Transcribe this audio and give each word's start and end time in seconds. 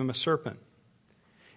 him 0.00 0.10
a 0.10 0.14
serpent. 0.14 0.58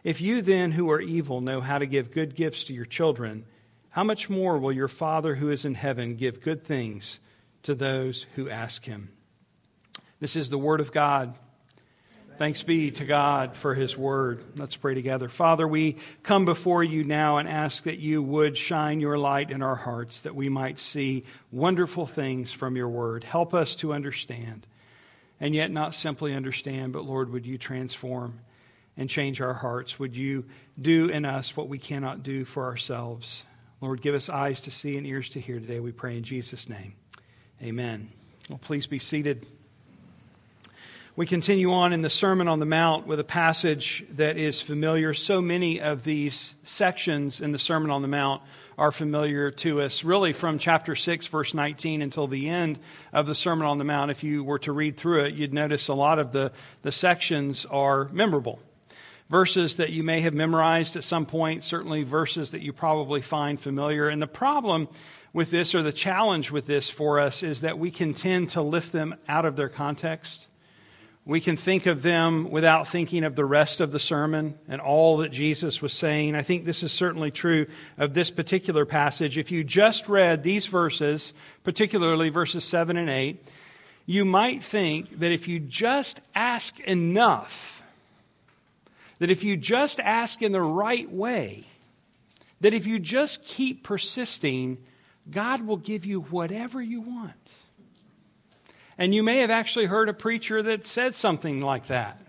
If 0.03 0.22
you 0.22 0.43
then, 0.43 0.72
who 0.72 0.91
are 0.91 1.01
evil, 1.01 1.41
know 1.41 1.59
how 1.59 1.80
to 1.80 1.87
give 1.87 2.12
good 2.12 2.36
gifts 2.36 2.66
to 2.66 2.74
your 2.74 2.86
children, 2.86 3.46
how 3.90 4.04
much 4.04 4.29
more 4.29 4.60
will 4.60 4.71
your 4.71 4.88
Father 4.88 5.33
who 5.33 5.50
is 5.50 5.66
in 5.66 5.74
heaven 5.74 6.16
give 6.17 6.42
good 6.42 6.63
things 6.63 7.20
to 7.63 7.73
those 7.73 8.28
who 8.36 8.47
ask 8.47 8.86
him? 8.86 9.10
This 10.20 10.36
is 10.36 10.52
the 10.52 10.58
word 10.60 10.81
of 10.81 10.92
God. 10.92 11.34
Thanks 12.38 12.62
be 12.62 12.92
to 12.92 13.05
God 13.05 13.58
for 13.58 13.73
his 13.73 13.97
word. 13.97 14.44
Let's 14.56 14.78
pray 14.78 14.94
together. 14.94 15.29
Father, 15.29 15.67
we 15.67 15.96
come 16.21 16.45
before 16.45 16.83
you 16.83 17.04
now 17.04 17.38
and 17.38 17.49
ask 17.49 17.85
that 17.85 17.97
you 17.97 18.21
would 18.21 18.55
shine 18.55 18.99
your 18.99 19.17
light 19.17 19.49
in 19.49 19.63
our 19.63 19.75
hearts, 19.75 20.21
that 20.21 20.35
we 20.35 20.47
might 20.47 20.77
see 20.77 21.23
wonderful 21.51 22.05
things 22.05 22.51
from 22.51 22.75
your 22.75 22.89
word. 22.89 23.23
Help 23.23 23.55
us 23.55 23.75
to 23.77 23.93
understand, 23.93 24.67
and 25.39 25.54
yet 25.54 25.71
not 25.71 25.95
simply 25.95 26.33
understand, 26.33 26.93
but 26.93 27.05
Lord, 27.05 27.31
would 27.31 27.45
you 27.45 27.57
transform 27.57 28.39
and 28.95 29.09
change 29.09 29.41
our 29.41 29.54
hearts? 29.54 29.99
Would 29.99 30.15
you 30.15 30.46
do 30.79 31.07
in 31.07 31.25
us 31.25 31.55
what 31.55 31.69
we 31.69 31.77
cannot 31.77 32.23
do 32.23 32.46
for 32.46 32.66
ourselves? 32.66 33.44
Lord, 33.80 34.02
give 34.02 34.16
us 34.16 34.30
eyes 34.30 34.62
to 34.62 34.72
see 34.72 34.98
and 34.98 35.05
ears 35.05 35.30
to 35.30 35.40
hear 35.40 35.60
today, 35.60 35.80
we 35.80 35.91
pray 35.91 36.18
in 36.18 36.23
Jesus' 36.23 36.68
name. 36.68 36.94
Amen. 37.62 38.10
Well, 38.50 38.60
please 38.60 38.88
be 38.88 39.00
seated. 39.00 39.46
We 41.16 41.26
continue 41.26 41.74
on 41.74 41.94
in 41.94 42.04
the 42.04 42.10
Sermon 42.10 42.48
on 42.48 42.60
the 42.60 42.68
Mount 42.68 43.08
with 43.08 43.20
a 43.20 43.24
passage 43.24 44.05
that 44.12 44.38
is 44.38 44.62
familiar. 44.62 45.16
So 45.16 45.41
many 45.41 45.82
of 45.82 46.04
these 46.04 46.54
sections 46.63 47.41
in 47.41 47.52
the 47.52 47.60
Sermon 47.60 47.90
on 47.90 48.04
the 48.04 48.08
Mount 48.08 48.44
are 48.77 48.91
familiar 48.91 49.49
to 49.49 49.81
us, 49.81 50.04
really 50.04 50.34
from 50.34 50.59
chapter 50.59 50.95
6, 50.95 51.27
verse 51.27 51.54
19, 51.54 52.02
until 52.02 52.27
the 52.27 52.48
end 52.48 52.77
of 53.12 53.26
the 53.26 53.34
Sermon 53.34 53.66
on 53.66 53.80
the 53.80 53.84
Mount. 53.84 54.12
If 54.12 54.23
you 54.23 54.44
were 54.44 54.59
to 54.59 54.72
read 54.72 54.98
through 54.98 55.26
it, 55.26 55.34
you'd 55.34 55.54
notice 55.54 55.88
a 55.88 55.95
lot 55.95 56.20
of 56.20 56.31
the, 56.31 56.52
the 56.84 56.91
sections 56.91 57.66
are 57.66 58.05
memorable. 58.09 58.59
Verses 59.30 59.77
that 59.77 59.90
you 59.90 60.04
may 60.04 60.21
have 60.21 60.34
memorized 60.34 60.95
at 60.95 61.04
some 61.04 61.26
point, 61.26 61.63
certainly 61.63 62.04
verses 62.04 62.52
that 62.52 62.62
you 62.62 62.71
probably 62.71 63.20
find 63.20 63.60
familiar. 63.60 64.07
And 64.09 64.21
the 64.21 64.27
problem 64.27 64.87
with 65.33 65.49
this, 65.49 65.73
or 65.73 65.81
the 65.81 65.91
challenge 65.91 66.52
with 66.52 66.67
this 66.67 66.89
for 66.89 67.19
us, 67.19 67.43
is 67.43 67.61
that 67.61 67.80
we 67.80 67.91
can 67.91 68.13
tend 68.13 68.52
to 68.52 68.61
lift 68.61 68.91
them 68.91 69.15
out 69.27 69.45
of 69.45 69.55
their 69.55 69.69
context 69.69 70.47
we 71.28 71.42
can 71.42 71.58
think 71.58 71.88
of 71.88 72.03
them 72.03 72.50
without 72.50 72.88
thinking 72.88 73.25
of 73.25 73.36
the 73.36 73.44
rest 73.44 73.81
of 73.81 73.92
the 73.92 74.00
sermon 74.00 74.58
and 74.70 74.80
all 74.80 75.17
that 75.17 75.30
Jesus 75.30 75.81
was 75.81 75.92
saying. 75.92 76.36
I 76.36 76.42
think 76.42 76.64
this 76.64 76.83
is 76.83 76.94
certainly 76.94 77.31
true 77.31 77.67
of 77.97 78.14
this 78.14 78.31
particular 78.31 78.86
passage. 78.86 79.38
If 79.38 79.52
you 79.52 79.66
just 79.66 80.08
read 80.08 80.42
these 80.42 80.67
verses, 80.67 81.33
particularly 81.66 82.30
verses 82.30 82.64
7 82.64 82.95
and 82.95 83.09
8, 83.09 83.44
you 84.05 84.23
might 84.23 84.64
think 84.64 85.20
that 85.20 85.33
if 85.33 85.50
you 85.50 85.59
just 85.59 86.22
ask 86.33 86.80
enough, 86.80 87.83
that 89.20 89.30
if 89.30 89.44
you 89.44 89.58
just 89.58 90.00
ask 90.00 90.42
in 90.42 90.53
the 90.53 90.61
right 90.61 91.11
way, 91.11 91.66
that 92.61 92.73
if 92.73 92.88
you 92.88 93.00
just 93.00 93.44
keep 93.44 93.83
persisting, 93.83 94.78
God 95.30 95.67
will 95.67 95.75
give 95.75 96.05
you 96.05 96.22
whatever 96.22 96.81
you 96.81 97.02
want. 97.02 97.52
And 98.97 99.13
you 99.13 99.23
may 99.23 99.39
have 99.39 99.51
actually 99.51 99.85
heard 99.85 100.09
a 100.09 100.13
preacher 100.13 100.63
that 100.63 100.87
said 100.87 101.15
something 101.15 101.61
like 101.61 101.87
that. 101.87 102.19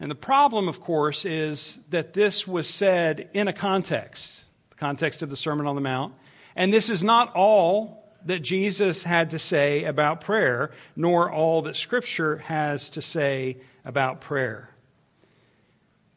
And 0.00 0.10
the 0.10 0.16
problem, 0.16 0.66
of 0.66 0.80
course, 0.80 1.24
is 1.24 1.80
that 1.90 2.12
this 2.12 2.46
was 2.46 2.68
said 2.68 3.30
in 3.34 3.46
a 3.46 3.52
context, 3.52 4.44
the 4.70 4.76
context 4.76 5.22
of 5.22 5.30
the 5.30 5.36
Sermon 5.36 5.66
on 5.66 5.76
the 5.76 5.80
Mount. 5.80 6.14
And 6.56 6.72
this 6.72 6.90
is 6.90 7.04
not 7.04 7.32
all 7.36 8.02
that 8.24 8.40
Jesus 8.40 9.04
had 9.04 9.30
to 9.30 9.38
say 9.38 9.84
about 9.84 10.20
prayer, 10.20 10.72
nor 10.96 11.30
all 11.30 11.62
that 11.62 11.76
Scripture 11.76 12.38
has 12.38 12.90
to 12.90 13.02
say 13.02 13.58
about 13.84 14.20
prayer. 14.20 14.68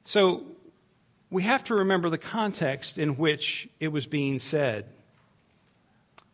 So 0.03 0.45
we 1.29 1.43
have 1.43 1.63
to 1.65 1.75
remember 1.75 2.09
the 2.09 2.17
context 2.17 2.97
in 2.97 3.17
which 3.17 3.67
it 3.79 3.89
was 3.89 4.07
being 4.07 4.39
said. 4.39 4.85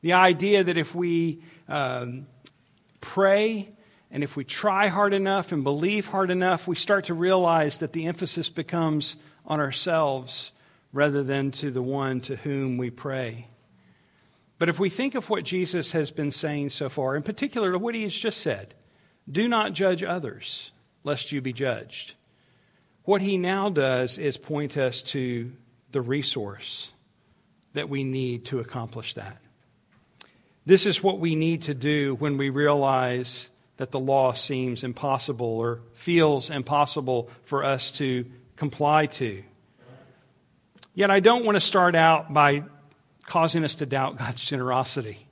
The 0.01 0.13
idea 0.13 0.63
that 0.63 0.77
if 0.77 0.95
we 0.95 1.41
um, 1.67 2.25
pray, 3.01 3.69
and 4.09 4.23
if 4.23 4.35
we 4.35 4.43
try 4.43 4.87
hard 4.87 5.13
enough 5.13 5.51
and 5.51 5.63
believe 5.63 6.07
hard 6.07 6.31
enough, 6.31 6.67
we 6.67 6.75
start 6.75 7.05
to 7.05 7.13
realize 7.13 7.79
that 7.79 7.93
the 7.93 8.05
emphasis 8.05 8.49
becomes 8.49 9.15
on 9.45 9.59
ourselves 9.59 10.51
rather 10.93 11.23
than 11.23 11.51
to 11.51 11.71
the 11.71 11.81
one 11.81 12.21
to 12.21 12.35
whom 12.35 12.77
we 12.77 12.89
pray. 12.89 13.47
But 14.59 14.69
if 14.69 14.79
we 14.79 14.89
think 14.89 15.15
of 15.15 15.29
what 15.29 15.43
Jesus 15.43 15.93
has 15.93 16.11
been 16.11 16.31
saying 16.31 16.69
so 16.69 16.87
far, 16.87 17.15
in 17.15 17.23
particular 17.23 17.77
what 17.77 17.95
he 17.95 18.03
has 18.03 18.13
just 18.13 18.41
said, 18.41 18.75
do 19.29 19.47
not 19.47 19.73
judge 19.73 20.03
others, 20.03 20.71
lest 21.03 21.31
you 21.31 21.41
be 21.41 21.53
judged. 21.53 22.13
What 23.03 23.21
he 23.21 23.37
now 23.37 23.69
does 23.69 24.17
is 24.17 24.37
point 24.37 24.77
us 24.77 25.01
to 25.03 25.51
the 25.91 26.01
resource 26.01 26.91
that 27.73 27.89
we 27.89 28.03
need 28.03 28.45
to 28.45 28.59
accomplish 28.59 29.15
that. 29.15 29.41
This 30.65 30.85
is 30.85 31.01
what 31.01 31.19
we 31.19 31.35
need 31.35 31.63
to 31.63 31.73
do 31.73 32.15
when 32.15 32.37
we 32.37 32.49
realize 32.49 33.49
that 33.77 33.89
the 33.89 33.99
law 33.99 34.33
seems 34.33 34.83
impossible 34.83 35.57
or 35.57 35.79
feels 35.93 36.51
impossible 36.51 37.29
for 37.45 37.63
us 37.63 37.91
to 37.93 38.25
comply 38.57 39.07
to. 39.07 39.43
Yet 40.93 41.09
I 41.09 41.19
don't 41.19 41.45
want 41.45 41.55
to 41.55 41.61
start 41.61 41.95
out 41.95 42.31
by 42.31 42.63
causing 43.25 43.63
us 43.63 43.75
to 43.75 43.87
doubt 43.87 44.19
God's 44.19 44.43
generosity. 44.43 45.25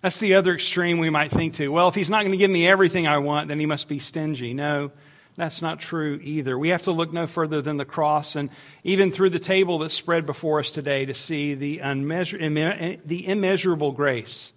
That's 0.00 0.18
the 0.18 0.34
other 0.34 0.54
extreme 0.54 0.98
we 0.98 1.10
might 1.10 1.32
think 1.32 1.54
to. 1.54 1.68
Well, 1.68 1.88
if 1.88 1.96
He's 1.96 2.10
not 2.10 2.20
going 2.20 2.30
to 2.30 2.38
give 2.38 2.50
me 2.50 2.68
everything 2.68 3.08
I 3.08 3.18
want, 3.18 3.48
then 3.48 3.58
He 3.58 3.66
must 3.66 3.88
be 3.88 3.98
stingy. 3.98 4.54
No, 4.54 4.92
that's 5.36 5.60
not 5.60 5.80
true 5.80 6.20
either. 6.22 6.56
We 6.56 6.68
have 6.68 6.82
to 6.82 6.92
look 6.92 7.12
no 7.12 7.26
further 7.26 7.60
than 7.62 7.78
the 7.78 7.84
cross 7.84 8.36
and 8.36 8.50
even 8.84 9.10
through 9.10 9.30
the 9.30 9.40
table 9.40 9.78
that's 9.78 9.94
spread 9.94 10.24
before 10.24 10.60
us 10.60 10.70
today 10.70 11.06
to 11.06 11.14
see 11.14 11.54
the, 11.54 11.78
unmeasur- 11.78 13.00
the 13.04 13.26
immeasurable 13.26 13.90
grace 13.90 14.52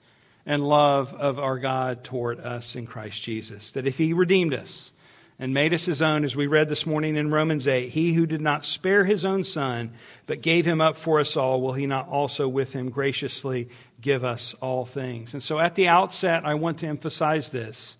and 0.45 0.67
love 0.67 1.13
of 1.13 1.39
our 1.39 1.59
God 1.59 2.03
toward 2.03 2.39
us 2.39 2.75
in 2.75 2.85
Christ 2.85 3.21
Jesus. 3.21 3.73
That 3.73 3.87
if 3.87 3.97
He 3.97 4.13
redeemed 4.13 4.53
us 4.53 4.91
and 5.39 5.53
made 5.53 5.73
us 5.73 5.85
His 5.85 6.01
own, 6.01 6.23
as 6.23 6.35
we 6.35 6.47
read 6.47 6.69
this 6.69 6.85
morning 6.85 7.15
in 7.15 7.31
Romans 7.31 7.67
8, 7.67 7.89
He 7.89 8.13
who 8.13 8.25
did 8.25 8.41
not 8.41 8.65
spare 8.65 9.03
His 9.03 9.25
own 9.25 9.43
Son, 9.43 9.91
but 10.25 10.41
gave 10.41 10.65
Him 10.65 10.81
up 10.81 10.97
for 10.97 11.19
us 11.19 11.37
all, 11.37 11.61
will 11.61 11.73
He 11.73 11.85
not 11.85 12.09
also 12.09 12.47
with 12.47 12.73
Him 12.73 12.89
graciously 12.89 13.69
give 13.99 14.23
us 14.23 14.55
all 14.61 14.85
things? 14.85 15.33
And 15.33 15.43
so 15.43 15.59
at 15.59 15.75
the 15.75 15.87
outset, 15.87 16.45
I 16.45 16.55
want 16.55 16.79
to 16.79 16.87
emphasize 16.87 17.49
this 17.49 17.97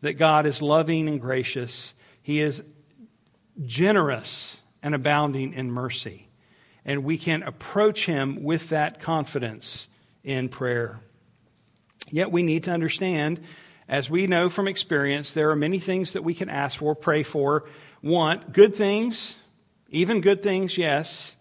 that 0.00 0.14
God 0.14 0.44
is 0.44 0.60
loving 0.60 1.08
and 1.08 1.20
gracious, 1.20 1.94
He 2.22 2.40
is 2.40 2.62
generous 3.64 4.60
and 4.82 4.94
abounding 4.94 5.54
in 5.54 5.70
mercy. 5.70 6.28
And 6.84 7.04
we 7.04 7.16
can 7.16 7.42
approach 7.42 8.04
Him 8.04 8.42
with 8.42 8.68
that 8.68 9.00
confidence 9.00 9.88
in 10.22 10.50
prayer. 10.50 11.00
Yet 12.10 12.30
we 12.30 12.42
need 12.42 12.64
to 12.64 12.70
understand, 12.70 13.40
as 13.88 14.10
we 14.10 14.26
know 14.26 14.48
from 14.50 14.68
experience, 14.68 15.32
there 15.32 15.50
are 15.50 15.56
many 15.56 15.78
things 15.78 16.12
that 16.12 16.22
we 16.22 16.34
can 16.34 16.48
ask 16.48 16.78
for, 16.78 16.94
pray 16.94 17.22
for, 17.22 17.64
want, 18.02 18.52
good 18.52 18.74
things, 18.74 19.38
even 19.88 20.20
good 20.20 20.42
things, 20.42 20.76
yes, 20.76 21.36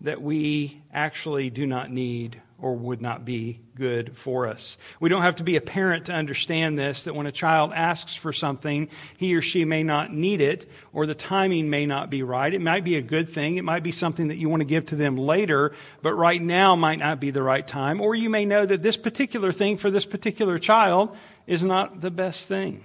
that 0.00 0.22
we 0.22 0.80
actually 0.92 1.50
do 1.50 1.66
not 1.66 1.90
need 1.90 2.40
or 2.60 2.74
would 2.74 3.00
not 3.00 3.24
be 3.24 3.60
good 3.76 4.16
for 4.16 4.48
us. 4.48 4.76
We 4.98 5.08
don't 5.08 5.22
have 5.22 5.36
to 5.36 5.44
be 5.44 5.54
a 5.54 5.60
parent 5.60 6.06
to 6.06 6.12
understand 6.12 6.76
this 6.76 7.04
that 7.04 7.14
when 7.14 7.26
a 7.26 7.32
child 7.32 7.72
asks 7.72 8.16
for 8.16 8.32
something, 8.32 8.88
he 9.16 9.36
or 9.36 9.42
she 9.42 9.64
may 9.64 9.84
not 9.84 10.12
need 10.12 10.40
it 10.40 10.68
or 10.92 11.06
the 11.06 11.14
timing 11.14 11.70
may 11.70 11.86
not 11.86 12.10
be 12.10 12.24
right. 12.24 12.52
It 12.52 12.60
might 12.60 12.82
be 12.82 12.96
a 12.96 13.02
good 13.02 13.28
thing. 13.28 13.56
It 13.56 13.64
might 13.64 13.84
be 13.84 13.92
something 13.92 14.28
that 14.28 14.36
you 14.36 14.48
want 14.48 14.62
to 14.62 14.66
give 14.66 14.86
to 14.86 14.96
them 14.96 15.16
later, 15.16 15.72
but 16.02 16.14
right 16.14 16.42
now 16.42 16.74
might 16.74 16.98
not 16.98 17.20
be 17.20 17.30
the 17.30 17.42
right 17.42 17.66
time. 17.66 18.00
Or 18.00 18.16
you 18.16 18.28
may 18.28 18.44
know 18.44 18.66
that 18.66 18.82
this 18.82 18.96
particular 18.96 19.52
thing 19.52 19.76
for 19.76 19.90
this 19.90 20.04
particular 20.04 20.58
child 20.58 21.16
is 21.46 21.62
not 21.62 22.00
the 22.00 22.10
best 22.10 22.48
thing. 22.48 22.84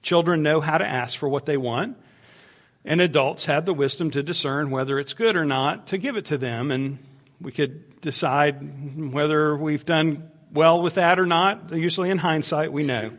Children 0.00 0.42
know 0.42 0.60
how 0.60 0.78
to 0.78 0.86
ask 0.86 1.18
for 1.18 1.28
what 1.28 1.44
they 1.44 1.58
want. 1.58 1.98
And 2.86 3.00
adults 3.00 3.46
have 3.46 3.64
the 3.64 3.72
wisdom 3.72 4.10
to 4.10 4.22
discern 4.22 4.70
whether 4.70 4.98
it's 4.98 5.14
good 5.14 5.36
or 5.36 5.44
not 5.44 5.86
to 5.88 5.98
give 5.98 6.16
it 6.16 6.26
to 6.26 6.38
them. 6.38 6.70
And 6.70 6.98
we 7.40 7.52
could 7.52 8.00
decide 8.00 9.12
whether 9.12 9.56
we've 9.56 9.84
done 9.84 10.30
well 10.52 10.82
with 10.82 10.94
that 10.94 11.18
or 11.18 11.26
not. 11.26 11.72
Usually, 11.72 12.10
in 12.10 12.18
hindsight, 12.18 12.72
we 12.72 12.84
know. 12.84 13.12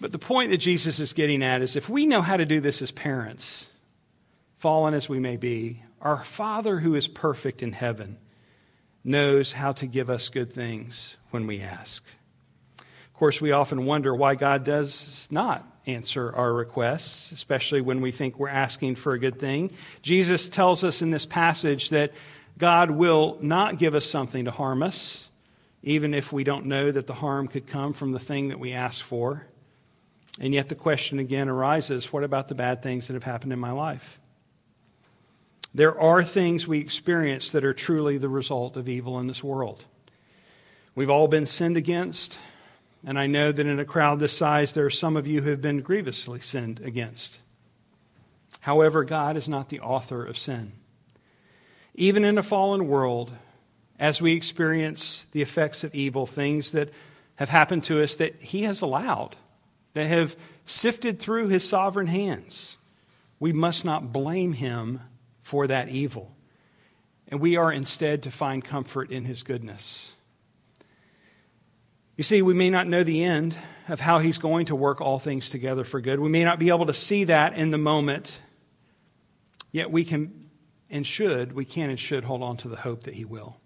But 0.00 0.12
the 0.12 0.18
point 0.18 0.50
that 0.50 0.58
Jesus 0.58 0.98
is 0.98 1.12
getting 1.12 1.42
at 1.42 1.62
is 1.62 1.76
if 1.76 1.88
we 1.88 2.06
know 2.06 2.22
how 2.22 2.36
to 2.36 2.44
do 2.44 2.60
this 2.60 2.82
as 2.82 2.90
parents, 2.90 3.66
fallen 4.58 4.94
as 4.94 5.08
we 5.08 5.20
may 5.20 5.36
be, 5.36 5.82
our 6.00 6.24
Father 6.24 6.80
who 6.80 6.96
is 6.96 7.06
perfect 7.06 7.62
in 7.62 7.72
heaven 7.72 8.18
knows 9.04 9.52
how 9.52 9.72
to 9.72 9.86
give 9.86 10.10
us 10.10 10.28
good 10.28 10.52
things 10.52 11.16
when 11.30 11.46
we 11.46 11.60
ask. 11.60 12.02
Of 12.78 13.14
course, 13.14 13.40
we 13.40 13.52
often 13.52 13.84
wonder 13.86 14.14
why 14.14 14.34
God 14.34 14.64
does 14.64 15.28
not 15.30 15.64
answer 15.86 16.34
our 16.34 16.52
requests, 16.52 17.30
especially 17.32 17.80
when 17.80 18.00
we 18.00 18.10
think 18.10 18.38
we're 18.38 18.48
asking 18.48 18.96
for 18.96 19.12
a 19.12 19.18
good 19.18 19.38
thing. 19.38 19.70
Jesus 20.02 20.48
tells 20.48 20.84
us 20.84 21.02
in 21.02 21.10
this 21.10 21.26
passage 21.26 21.90
that 21.90 22.12
God 22.58 22.90
will 22.90 23.38
not 23.40 23.78
give 23.78 23.94
us 23.94 24.06
something 24.06 24.44
to 24.44 24.50
harm 24.50 24.82
us, 24.82 25.28
even 25.82 26.14
if 26.14 26.32
we 26.32 26.44
don't 26.44 26.66
know 26.66 26.90
that 26.90 27.06
the 27.06 27.14
harm 27.14 27.48
could 27.48 27.66
come 27.66 27.92
from 27.92 28.12
the 28.12 28.18
thing 28.18 28.48
that 28.48 28.60
we 28.60 28.72
ask 28.72 29.02
for. 29.02 29.46
And 30.40 30.54
yet 30.54 30.68
the 30.68 30.74
question 30.74 31.18
again 31.18 31.48
arises 31.48 32.12
what 32.12 32.24
about 32.24 32.48
the 32.48 32.54
bad 32.54 32.82
things 32.82 33.08
that 33.08 33.14
have 33.14 33.24
happened 33.24 33.52
in 33.52 33.58
my 33.58 33.72
life? 33.72 34.18
There 35.74 35.98
are 35.98 36.22
things 36.22 36.68
we 36.68 36.80
experience 36.80 37.52
that 37.52 37.64
are 37.64 37.72
truly 37.72 38.18
the 38.18 38.28
result 38.28 38.76
of 38.76 38.88
evil 38.88 39.18
in 39.18 39.26
this 39.26 39.42
world. 39.42 39.84
We've 40.94 41.10
all 41.10 41.28
been 41.28 41.46
sinned 41.46 41.78
against, 41.78 42.36
and 43.04 43.18
I 43.18 43.26
know 43.26 43.50
that 43.50 43.66
in 43.66 43.80
a 43.80 43.84
crowd 43.84 44.20
this 44.20 44.36
size, 44.36 44.74
there 44.74 44.84
are 44.84 44.90
some 44.90 45.16
of 45.16 45.26
you 45.26 45.40
who 45.40 45.50
have 45.50 45.62
been 45.62 45.80
grievously 45.80 46.40
sinned 46.40 46.80
against. 46.80 47.38
However, 48.60 49.02
God 49.02 49.36
is 49.38 49.48
not 49.48 49.70
the 49.70 49.80
author 49.80 50.24
of 50.24 50.36
sin. 50.36 50.72
Even 51.94 52.24
in 52.24 52.38
a 52.38 52.42
fallen 52.42 52.88
world, 52.88 53.30
as 53.98 54.20
we 54.20 54.32
experience 54.32 55.26
the 55.32 55.42
effects 55.42 55.84
of 55.84 55.94
evil, 55.94 56.26
things 56.26 56.72
that 56.72 56.90
have 57.36 57.48
happened 57.48 57.84
to 57.84 58.02
us 58.02 58.16
that 58.16 58.40
He 58.40 58.62
has 58.62 58.82
allowed, 58.82 59.36
that 59.94 60.06
have 60.06 60.36
sifted 60.66 61.18
through 61.18 61.48
His 61.48 61.68
sovereign 61.68 62.06
hands, 62.06 62.76
we 63.38 63.52
must 63.52 63.84
not 63.84 64.12
blame 64.12 64.52
Him 64.52 65.00
for 65.42 65.66
that 65.66 65.88
evil. 65.88 66.34
And 67.28 67.40
we 67.40 67.56
are 67.56 67.72
instead 67.72 68.22
to 68.24 68.30
find 68.30 68.64
comfort 68.64 69.10
in 69.10 69.24
His 69.24 69.42
goodness. 69.42 70.12
You 72.16 72.24
see, 72.24 72.42
we 72.42 72.54
may 72.54 72.70
not 72.70 72.86
know 72.86 73.04
the 73.04 73.24
end 73.24 73.56
of 73.88 74.00
how 74.00 74.18
He's 74.18 74.38
going 74.38 74.66
to 74.66 74.76
work 74.76 75.00
all 75.00 75.18
things 75.18 75.48
together 75.48 75.84
for 75.84 76.00
good. 76.00 76.20
We 76.20 76.28
may 76.28 76.44
not 76.44 76.58
be 76.58 76.68
able 76.68 76.86
to 76.86 76.94
see 76.94 77.24
that 77.24 77.54
in 77.54 77.70
the 77.70 77.78
moment, 77.78 78.40
yet 79.72 79.90
we 79.90 80.04
can 80.04 80.41
and 80.92 81.06
should, 81.06 81.52
we 81.52 81.64
can 81.64 81.90
and 81.90 81.98
should 81.98 82.24
hold 82.24 82.42
on 82.42 82.56
to 82.58 82.68
the 82.68 82.76
hope 82.76 83.04
that 83.04 83.14
He 83.14 83.24
will. 83.24 83.56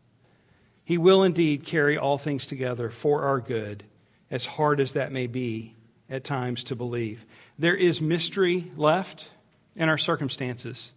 He 0.85 0.97
will 0.97 1.25
indeed 1.25 1.67
carry 1.67 1.99
all 1.99 2.17
things 2.17 2.47
together 2.47 2.91
for 2.91 3.23
our 3.23 3.41
good, 3.41 3.83
as 4.31 4.47
hard 4.47 4.81
as 4.81 4.93
that 4.93 5.13
may 5.13 5.27
be 5.27 5.75
at 6.09 6.25
times 6.25 6.65
to 6.65 6.77
believe. 6.77 7.27
There 7.59 7.75
is 7.75 8.01
mystery 8.01 8.71
left 8.77 9.29
in 9.75 9.89
our 9.89 9.99
circumstances. 9.99 10.93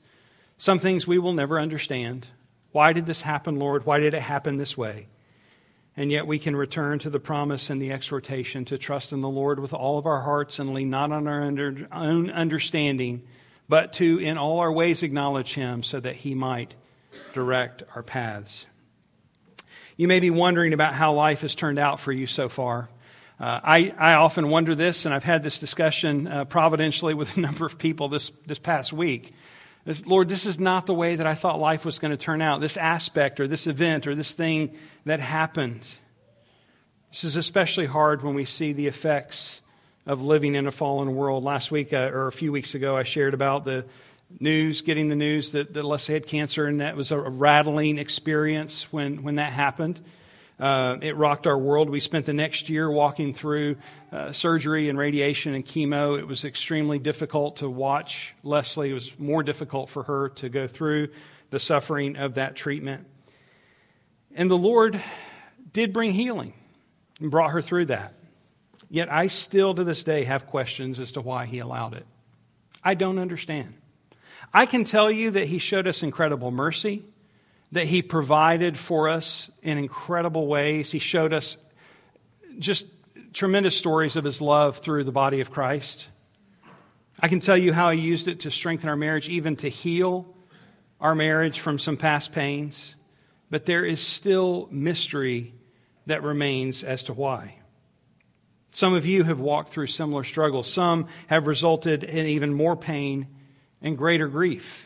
Some 0.57 0.79
things 0.79 1.07
we 1.07 1.17
will 1.17 1.33
never 1.33 1.59
understand. 1.59 2.27
Why 2.71 2.93
did 2.93 3.07
this 3.07 3.21
happen, 3.21 3.57
Lord? 3.57 3.85
Why 3.85 3.99
did 3.99 4.13
it 4.13 4.21
happen 4.21 4.57
this 4.57 4.77
way? 4.77 5.07
And 5.97 6.11
yet 6.11 6.27
we 6.27 6.37
can 6.37 6.55
return 6.55 6.99
to 6.99 7.09
the 7.09 7.19
promise 7.19 7.69
and 7.69 7.81
the 7.81 7.91
exhortation 7.91 8.65
to 8.65 8.77
trust 8.77 9.11
in 9.11 9.21
the 9.21 9.29
Lord 9.29 9.59
with 9.59 9.73
all 9.73 9.97
of 9.97 10.05
our 10.05 10.21
hearts 10.21 10.59
and 10.59 10.73
lean 10.73 10.89
not 10.89 11.11
on 11.11 11.27
our 11.27 11.41
own 11.41 12.29
understanding, 12.29 13.23
but 13.69 13.93
to 13.93 14.17
in 14.17 14.37
all 14.37 14.59
our 14.59 14.71
ways 14.71 15.03
acknowledge 15.03 15.53
Him 15.53 15.83
so 15.83 15.99
that 15.99 16.17
He 16.17 16.35
might 16.35 16.75
direct 17.33 17.83
our 17.95 18.03
paths. 18.03 18.65
You 19.95 20.07
may 20.07 20.19
be 20.19 20.29
wondering 20.29 20.73
about 20.73 20.93
how 20.93 21.13
life 21.13 21.41
has 21.41 21.55
turned 21.55 21.79
out 21.79 21.99
for 21.99 22.11
you 22.11 22.25
so 22.25 22.49
far. 22.49 22.89
Uh, 23.39 23.59
I, 23.63 23.93
I 23.97 24.13
often 24.15 24.49
wonder 24.49 24.75
this, 24.75 25.05
and 25.05 25.13
I've 25.13 25.23
had 25.23 25.43
this 25.43 25.59
discussion 25.59 26.27
uh, 26.27 26.45
providentially 26.45 27.13
with 27.13 27.37
a 27.37 27.39
number 27.39 27.65
of 27.65 27.77
people 27.77 28.09
this, 28.09 28.31
this 28.45 28.59
past 28.59 28.91
week. 28.91 29.33
This, 29.85 30.05
Lord, 30.05 30.27
this 30.27 30.45
is 30.45 30.59
not 30.59 30.85
the 30.85 30.93
way 30.93 31.15
that 31.15 31.25
I 31.25 31.35
thought 31.35 31.59
life 31.59 31.85
was 31.85 31.99
going 31.99 32.11
to 32.11 32.17
turn 32.17 32.41
out. 32.41 32.59
This 32.59 32.75
aspect 32.75 33.39
or 33.39 33.47
this 33.47 33.65
event 33.65 34.07
or 34.07 34.15
this 34.15 34.33
thing 34.33 34.75
that 35.05 35.19
happened. 35.19 35.81
This 37.11 37.23
is 37.23 37.37
especially 37.37 37.85
hard 37.85 38.21
when 38.21 38.35
we 38.35 38.45
see 38.45 38.73
the 38.73 38.87
effects 38.87 39.61
of 40.05 40.21
living 40.21 40.55
in 40.55 40.67
a 40.67 40.71
fallen 40.71 41.15
world. 41.15 41.43
Last 41.43 41.71
week, 41.71 41.93
uh, 41.93 42.09
or 42.13 42.27
a 42.27 42.31
few 42.31 42.51
weeks 42.51 42.75
ago, 42.75 42.95
I 42.95 43.03
shared 43.03 43.33
about 43.33 43.65
the 43.65 43.85
news, 44.39 44.81
getting 44.81 45.09
the 45.09 45.15
news 45.15 45.51
that, 45.53 45.73
that 45.73 45.83
Leslie 45.83 46.13
had 46.13 46.27
cancer, 46.27 46.65
and 46.65 46.81
that 46.81 46.95
was 46.95 47.11
a, 47.11 47.19
rattling 47.19 47.97
experience 47.97 48.91
when, 48.91 49.23
when 49.23 49.35
that 49.35 49.51
happened. 49.51 49.99
Uh, 50.59 50.97
it 51.01 51.15
rocked 51.15 51.47
our 51.47 51.57
world. 51.57 51.89
We 51.89 52.01
spent 52.01 52.25
the 52.25 52.33
next 52.33 52.69
year 52.69 52.91
walking 52.91 53.33
through 53.33 53.77
uh, 54.11 54.33
surgery 54.33 54.89
and 54.89 54.99
radiation 54.99 55.53
and 55.53 55.65
chemo. 55.65 56.19
It 56.19 56.27
was 56.27 56.43
extremely 56.43 56.99
difficult 56.99 57.57
to 57.57 57.69
watch 57.69 58.35
Leslie. 58.43 58.91
It 58.91 58.93
was 58.93 59.17
more 59.17 59.41
difficult 59.41 59.89
for 59.89 60.03
her 60.03 60.29
to 60.29 60.49
go 60.49 60.67
through 60.67 61.09
the 61.49 61.59
suffering 61.59 62.17
of 62.17 62.35
that 62.35 62.55
treatment. 62.55 63.07
And 64.35 64.51
the 64.51 64.57
Lord 64.57 65.01
did 65.71 65.93
bring 65.93 66.11
healing 66.11 66.53
and 67.21 67.31
brought 67.31 67.51
her 67.51 67.61
through 67.61 67.85
that. 67.85 68.13
Yet 68.89 69.11
I 69.11 69.27
still 69.27 69.75
to 69.75 69.83
this 69.83 70.03
day 70.03 70.23
have 70.23 70.47
questions 70.47 70.99
as 70.99 71.11
to 71.13 71.21
why 71.21 71.45
He 71.45 71.59
allowed 71.59 71.93
it. 71.93 72.05
I 72.83 72.95
don't 72.95 73.19
understand. 73.19 73.75
I 74.53 74.65
can 74.65 74.83
tell 74.83 75.11
you 75.11 75.31
that 75.31 75.45
He 75.47 75.59
showed 75.59 75.87
us 75.87 76.01
incredible 76.01 76.49
mercy, 76.49 77.03
that 77.71 77.85
He 77.85 78.01
provided 78.01 78.77
for 78.77 79.09
us 79.09 79.51
in 79.61 79.77
incredible 79.77 80.47
ways. 80.47 80.91
He 80.91 80.99
showed 80.99 81.33
us 81.33 81.57
just 82.57 82.87
tremendous 83.31 83.77
stories 83.77 84.15
of 84.15 84.23
His 84.23 84.41
love 84.41 84.77
through 84.77 85.03
the 85.03 85.11
body 85.11 85.39
of 85.39 85.51
Christ. 85.51 86.07
I 87.19 87.27
can 87.27 87.39
tell 87.39 87.57
you 87.57 87.73
how 87.73 87.91
He 87.91 88.01
used 88.01 88.27
it 88.27 88.41
to 88.41 88.51
strengthen 88.51 88.89
our 88.89 88.95
marriage, 88.95 89.29
even 89.29 89.55
to 89.57 89.69
heal 89.69 90.33
our 90.99 91.13
marriage 91.13 91.59
from 91.59 91.77
some 91.77 91.95
past 91.95 92.31
pains. 92.31 92.95
But 93.51 93.65
there 93.65 93.85
is 93.85 93.99
still 93.99 94.67
mystery 94.71 95.53
that 96.07 96.23
remains 96.23 96.83
as 96.83 97.03
to 97.03 97.13
why. 97.13 97.58
Some 98.71 98.93
of 98.93 99.05
you 99.05 99.23
have 99.23 99.39
walked 99.39 99.69
through 99.69 99.87
similar 99.87 100.23
struggles. 100.23 100.71
Some 100.71 101.07
have 101.27 101.47
resulted 101.47 102.03
in 102.03 102.27
even 102.27 102.53
more 102.53 102.75
pain 102.75 103.27
and 103.81 103.97
greater 103.97 104.27
grief. 104.27 104.85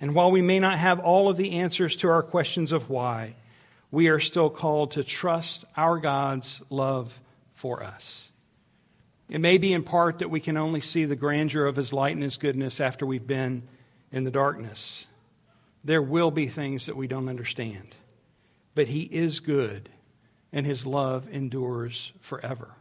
And 0.00 0.14
while 0.14 0.30
we 0.30 0.42
may 0.42 0.58
not 0.58 0.78
have 0.78 0.98
all 0.98 1.28
of 1.28 1.36
the 1.36 1.52
answers 1.52 1.96
to 1.96 2.08
our 2.08 2.22
questions 2.22 2.72
of 2.72 2.88
why, 2.88 3.34
we 3.90 4.08
are 4.08 4.20
still 4.20 4.50
called 4.50 4.92
to 4.92 5.04
trust 5.04 5.64
our 5.76 5.98
God's 5.98 6.62
love 6.70 7.20
for 7.54 7.82
us. 7.82 8.30
It 9.30 9.40
may 9.40 9.58
be 9.58 9.72
in 9.72 9.84
part 9.84 10.18
that 10.18 10.30
we 10.30 10.40
can 10.40 10.56
only 10.56 10.80
see 10.80 11.04
the 11.04 11.16
grandeur 11.16 11.66
of 11.66 11.76
His 11.76 11.92
light 11.92 12.14
and 12.14 12.22
His 12.22 12.36
goodness 12.36 12.80
after 12.80 13.06
we've 13.06 13.26
been 13.26 13.62
in 14.10 14.24
the 14.24 14.30
darkness. 14.30 15.06
There 15.84 16.02
will 16.02 16.30
be 16.30 16.48
things 16.48 16.86
that 16.86 16.96
we 16.96 17.06
don't 17.06 17.28
understand, 17.28 17.94
but 18.74 18.88
He 18.88 19.02
is 19.02 19.38
good 19.40 19.88
and 20.52 20.66
His 20.66 20.86
love 20.86 21.28
endures 21.32 22.12
forever. 22.20 22.74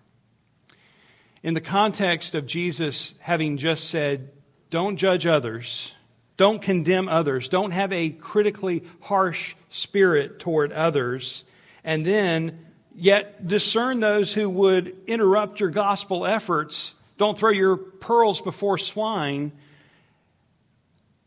In 1.42 1.54
the 1.54 1.62
context 1.62 2.36
of 2.36 2.46
Jesus 2.46 3.14
having 3.20 3.58
just 3.58 3.90
said, 3.90 4.32
don't 4.70 4.98
judge 4.98 5.26
others. 5.26 5.94
Don't 6.38 6.62
condemn 6.62 7.10
others. 7.10 7.50
Don't 7.50 7.72
have 7.72 7.92
a 7.92 8.10
critically 8.10 8.84
harsh 9.02 9.56
spirit 9.70 10.40
toward 10.40 10.72
others. 10.72 11.44
And 11.84 12.06
then, 12.06 12.66
yet 12.96 13.48
discern 13.48 14.00
those 14.00 14.34
who 14.34 14.50
would 14.50 14.96
interrupt 15.08 15.60
your 15.60 15.70
gospel 15.70 16.26
efforts. 16.26 16.94
Don't 17.18 17.38
throw 17.38 17.52
your 17.52 17.78
pearls 17.78 18.42
before 18.42 18.78
swine. 18.78 19.52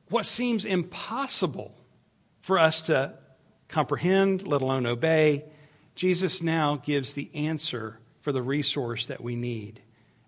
What 0.08 0.26
seems 0.26 0.64
impossible 0.64 1.74
for 2.42 2.58
us 2.58 2.82
to 2.82 3.14
comprehend, 3.68 4.46
let 4.46 4.62
alone 4.62 4.86
obey, 4.86 5.44
Jesus 5.94 6.42
now 6.42 6.76
gives 6.76 7.14
the 7.14 7.30
answer 7.34 7.98
for 8.20 8.32
the 8.32 8.42
resource 8.42 9.06
that 9.06 9.20
we 9.20 9.36
need. 9.36 9.80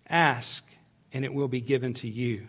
Ask, 0.09 0.63
and 1.13 1.25
it 1.25 1.33
will 1.33 1.47
be 1.47 1.61
given 1.61 1.93
to 1.95 2.07
you. 2.07 2.47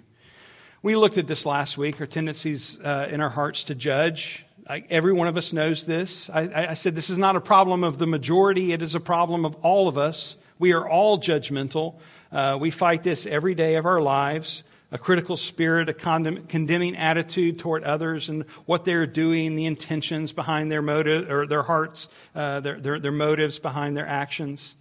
We 0.83 0.97
looked 0.97 1.19
at 1.19 1.27
this 1.27 1.47
last 1.47 1.79
week, 1.79 2.01
our 2.01 2.07
tendencies 2.07 2.79
uh, 2.81 3.09
in 3.11 3.21
our 3.21 3.31
hearts 3.31 3.65
to 3.65 3.75
judge. 3.75 4.45
I, 4.69 4.85
every 4.91 5.13
one 5.13 5.29
of 5.29 5.37
us 5.37 5.53
knows 5.53 5.87
this. 5.87 6.29
I, 6.31 6.69
I 6.71 6.75
said 6.75 6.95
this 6.95 7.11
is 7.11 7.19
not 7.19 7.37
a 7.37 7.41
problem 7.41 7.85
of 7.85 7.99
the 7.99 8.07
majority, 8.07 8.73
it 8.73 8.83
is 8.83 8.95
a 8.95 9.01
problem 9.01 9.45
of 9.45 9.57
all 9.57 9.89
of 9.89 9.99
us. 9.99 10.37
We 10.59 10.73
are 10.73 10.89
all 10.89 11.19
judgmental. 11.19 11.97
Uh, 12.33 12.57
we 12.61 12.71
fight 12.71 13.03
this 13.03 13.27
every 13.27 13.55
day 13.55 13.77
of 13.77 13.87
our 13.87 14.01
lives 14.01 14.65
a 14.93 14.99
critical 14.99 15.37
spirit, 15.37 15.89
a 15.89 15.95
condemn, 15.95 16.47
condemning 16.47 16.97
attitude 16.97 17.59
toward 17.59 17.83
others 17.85 18.29
and 18.29 18.45
what 18.67 18.85
they're 18.85 19.07
doing, 19.07 19.57
the 19.57 19.67
intentions 19.67 20.33
behind 20.33 20.71
their 20.71 20.83
motive 20.83 21.31
or 21.31 21.47
their 21.47 21.63
hearts, 21.63 22.09
uh, 22.35 22.61
their, 22.61 22.81
their, 22.81 23.01
their 23.01 23.13
motives 23.13 23.59
behind 23.59 23.97
their 23.97 24.07
actions. 24.07 24.77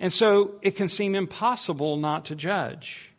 And 0.00 0.12
so 0.12 0.54
it 0.62 0.72
can 0.72 0.88
seem 0.88 1.14
impossible 1.14 1.96
not 1.96 2.26
to 2.26 2.34
judge. 2.34 3.10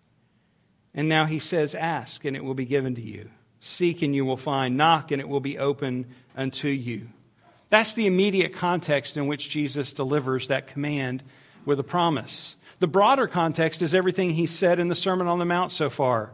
And 0.93 1.07
now 1.07 1.25
he 1.25 1.39
says, 1.39 1.75
Ask, 1.75 2.25
and 2.25 2.35
it 2.35 2.43
will 2.43 2.55
be 2.55 2.65
given 2.65 2.95
to 2.95 3.01
you. 3.01 3.29
Seek, 3.59 4.01
and 4.01 4.15
you 4.15 4.25
will 4.25 4.37
find. 4.37 4.77
Knock, 4.77 5.11
and 5.11 5.21
it 5.21 5.27
will 5.27 5.39
be 5.39 5.57
open 5.59 6.07
unto 6.35 6.67
you. 6.67 7.09
That's 7.69 7.93
the 7.95 8.07
immediate 8.07 8.53
context 8.53 9.17
in 9.17 9.27
which 9.27 9.49
Jesus 9.49 9.93
delivers 9.93 10.47
that 10.47 10.67
command 10.67 11.21
with 11.65 11.79
a 11.79 11.83
promise. 11.83 12.55
The 12.79 12.87
broader 12.87 13.27
context 13.27 13.81
is 13.81 13.95
everything 13.95 14.31
he 14.31 14.45
said 14.45 14.79
in 14.79 14.87
the 14.87 14.95
Sermon 14.95 15.27
on 15.27 15.39
the 15.39 15.45
Mount 15.45 15.71
so 15.71 15.89
far. 15.89 16.31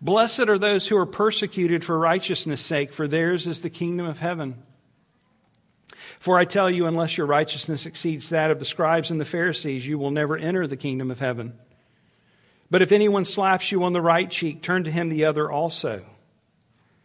Blessed 0.00 0.48
are 0.48 0.58
those 0.58 0.88
who 0.88 0.96
are 0.96 1.06
persecuted 1.06 1.84
for 1.84 1.98
righteousness' 1.98 2.60
sake, 2.60 2.92
for 2.92 3.06
theirs 3.06 3.46
is 3.46 3.60
the 3.60 3.70
kingdom 3.70 4.06
of 4.06 4.18
heaven. 4.18 4.62
For 6.18 6.38
I 6.38 6.44
tell 6.44 6.70
you, 6.70 6.86
unless 6.86 7.18
your 7.18 7.26
righteousness 7.26 7.86
exceeds 7.86 8.30
that 8.30 8.50
of 8.50 8.58
the 8.58 8.64
scribes 8.64 9.10
and 9.10 9.20
the 9.20 9.26
Pharisees, 9.26 9.86
you 9.86 9.98
will 9.98 10.10
never 10.10 10.36
enter 10.36 10.66
the 10.66 10.76
kingdom 10.76 11.10
of 11.10 11.20
heaven. 11.20 11.58
But 12.70 12.82
if 12.82 12.92
anyone 12.92 13.24
slaps 13.24 13.70
you 13.70 13.84
on 13.84 13.92
the 13.92 14.00
right 14.00 14.30
cheek, 14.30 14.62
turn 14.62 14.84
to 14.84 14.90
him 14.90 15.08
the 15.08 15.26
other 15.26 15.50
also. 15.50 16.04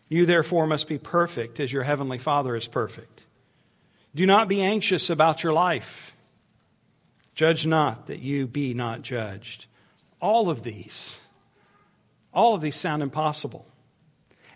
You 0.08 0.26
therefore 0.26 0.68
must 0.68 0.88
be 0.88 0.98
perfect 0.98 1.60
as 1.60 1.72
your 1.72 1.84
heavenly 1.84 2.18
Father 2.18 2.56
is 2.56 2.68
perfect. 2.68 3.26
Do 4.16 4.26
not 4.26 4.48
be 4.48 4.62
anxious 4.62 5.10
about 5.10 5.44
your 5.44 5.54
life. 5.54 6.16
Judge 7.40 7.66
not 7.66 8.08
that 8.08 8.20
you 8.20 8.48
be 8.48 8.74
not 8.74 9.02
judged. 9.02 9.66
All 10.20 10.50
of 10.50 10.62
these, 10.62 11.18
all 12.34 12.54
of 12.54 12.60
these 12.60 12.76
sound 12.76 13.02
impossible. 13.02 13.66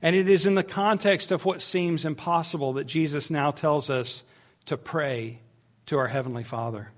And 0.02 0.18
it 0.18 0.28
is 0.28 0.46
in 0.46 0.56
the 0.56 0.66
context 0.66 1.32
of 1.32 1.46
what 1.46 1.62
seems 1.62 2.04
impossible 2.04 2.74
that 2.74 2.84
Jesus 2.84 3.30
now 3.30 3.52
tells 3.52 3.90
us 3.90 4.26
to 4.66 4.76
pray 4.76 5.40
to 5.86 5.98
our 5.98 6.10
Heavenly 6.10 6.44
Father. 6.44 6.90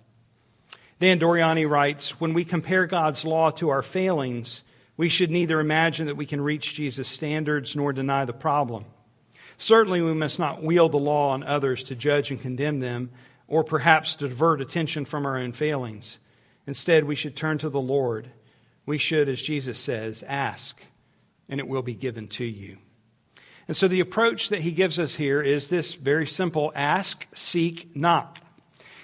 Dan 0.99 1.19
Doriani 1.19 1.69
writes 1.69 2.19
When 2.19 2.33
we 2.33 2.45
compare 2.45 2.87
God's 2.87 3.23
law 3.23 3.51
to 3.51 3.69
our 3.69 3.83
failings, 3.83 4.63
we 4.97 5.07
should 5.07 5.29
neither 5.29 5.59
imagine 5.59 6.07
that 6.07 6.17
we 6.17 6.25
can 6.25 6.41
reach 6.41 6.73
Jesus' 6.73 7.09
standards 7.09 7.75
nor 7.75 7.93
deny 7.93 8.25
the 8.25 8.33
problem. 8.33 8.85
Certainly, 9.59 10.01
we 10.01 10.15
must 10.15 10.39
not 10.39 10.63
wield 10.63 10.93
the 10.93 10.97
law 10.97 11.29
on 11.29 11.43
others 11.43 11.83
to 11.83 11.95
judge 11.95 12.31
and 12.31 12.41
condemn 12.41 12.79
them, 12.79 13.11
or 13.47 13.63
perhaps 13.63 14.15
to 14.15 14.27
divert 14.27 14.61
attention 14.61 15.05
from 15.05 15.25
our 15.25 15.37
own 15.37 15.51
failings. 15.51 16.19
Instead, 16.67 17.03
we 17.03 17.15
should 17.15 17.35
turn 17.35 17.57
to 17.59 17.69
the 17.69 17.81
Lord. 17.81 18.29
We 18.85 18.97
should, 18.97 19.29
as 19.29 19.41
Jesus 19.41 19.77
says, 19.77 20.23
ask, 20.27 20.79
and 21.47 21.59
it 21.59 21.67
will 21.67 21.83
be 21.83 21.93
given 21.93 22.27
to 22.29 22.45
you. 22.45 22.77
And 23.67 23.75
so 23.75 23.87
the 23.87 23.99
approach 23.99 24.49
that 24.49 24.61
he 24.61 24.71
gives 24.71 24.99
us 24.99 25.15
here 25.15 25.41
is 25.41 25.69
this 25.69 25.93
very 25.93 26.27
simple 26.27 26.71
ask, 26.75 27.27
seek, 27.33 27.95
knock. 27.95 28.39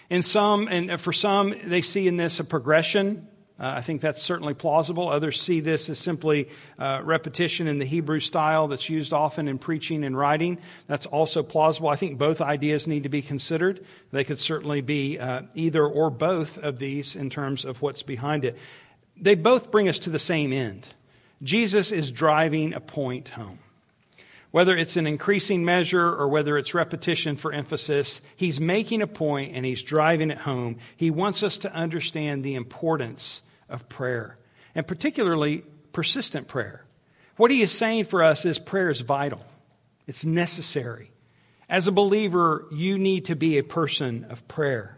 In 0.09 0.23
some, 0.23 0.67
and 0.67 0.99
for 0.99 1.13
some, 1.13 1.55
they 1.65 1.81
see 1.81 2.07
in 2.07 2.17
this 2.17 2.39
a 2.39 2.43
progression. 2.43 3.27
Uh, 3.61 3.75
I 3.77 3.81
think 3.81 4.01
that's 4.01 4.23
certainly 4.23 4.55
plausible. 4.55 5.07
Others 5.07 5.39
see 5.39 5.59
this 5.59 5.87
as 5.87 5.99
simply 5.99 6.49
uh, 6.79 7.01
repetition 7.03 7.67
in 7.67 7.77
the 7.77 7.85
Hebrew 7.85 8.19
style 8.19 8.67
that's 8.67 8.89
used 8.89 9.13
often 9.13 9.47
in 9.47 9.59
preaching 9.59 10.03
and 10.03 10.17
writing. 10.17 10.57
That's 10.87 11.05
also 11.05 11.43
plausible. 11.43 11.89
I 11.89 11.95
think 11.95 12.17
both 12.17 12.41
ideas 12.41 12.87
need 12.87 13.03
to 13.03 13.09
be 13.09 13.21
considered. 13.21 13.85
They 14.11 14.23
could 14.23 14.39
certainly 14.39 14.81
be 14.81 15.19
uh, 15.19 15.43
either 15.53 15.85
or 15.85 16.09
both 16.09 16.57
of 16.57 16.79
these 16.79 17.15
in 17.15 17.29
terms 17.29 17.63
of 17.63 17.83
what's 17.83 18.01
behind 18.01 18.45
it. 18.45 18.57
They 19.15 19.35
both 19.35 19.69
bring 19.69 19.87
us 19.87 19.99
to 19.99 20.09
the 20.09 20.17
same 20.17 20.51
end. 20.51 20.89
Jesus 21.43 21.91
is 21.91 22.11
driving 22.11 22.73
a 22.73 22.79
point 22.79 23.29
home. 23.29 23.59
Whether 24.49 24.75
it's 24.75 24.97
an 24.97 25.05
increasing 25.05 25.63
measure 25.63 26.07
or 26.07 26.27
whether 26.27 26.57
it's 26.57 26.73
repetition 26.73 27.35
for 27.35 27.53
emphasis, 27.53 28.21
he's 28.35 28.59
making 28.59 29.03
a 29.03 29.07
point 29.07 29.55
and 29.55 29.63
he's 29.63 29.83
driving 29.83 30.31
it 30.31 30.39
home. 30.39 30.79
He 30.97 31.11
wants 31.11 31.43
us 31.43 31.59
to 31.59 31.71
understand 31.71 32.43
the 32.43 32.55
importance 32.55 33.43
of 33.71 33.89
prayer, 33.89 34.37
and 34.75 34.87
particularly 34.87 35.63
persistent 35.93 36.47
prayer. 36.47 36.85
What 37.37 37.51
he 37.51 37.61
is 37.61 37.71
saying 37.71 38.05
for 38.05 38.23
us 38.23 38.45
is 38.45 38.59
prayer 38.59 38.89
is 38.89 39.01
vital, 39.01 39.43
it's 40.07 40.25
necessary. 40.25 41.11
As 41.69 41.87
a 41.87 41.91
believer, 41.91 42.65
you 42.71 42.97
need 42.97 43.25
to 43.25 43.35
be 43.35 43.57
a 43.57 43.63
person 43.63 44.25
of 44.29 44.45
prayer. 44.49 44.97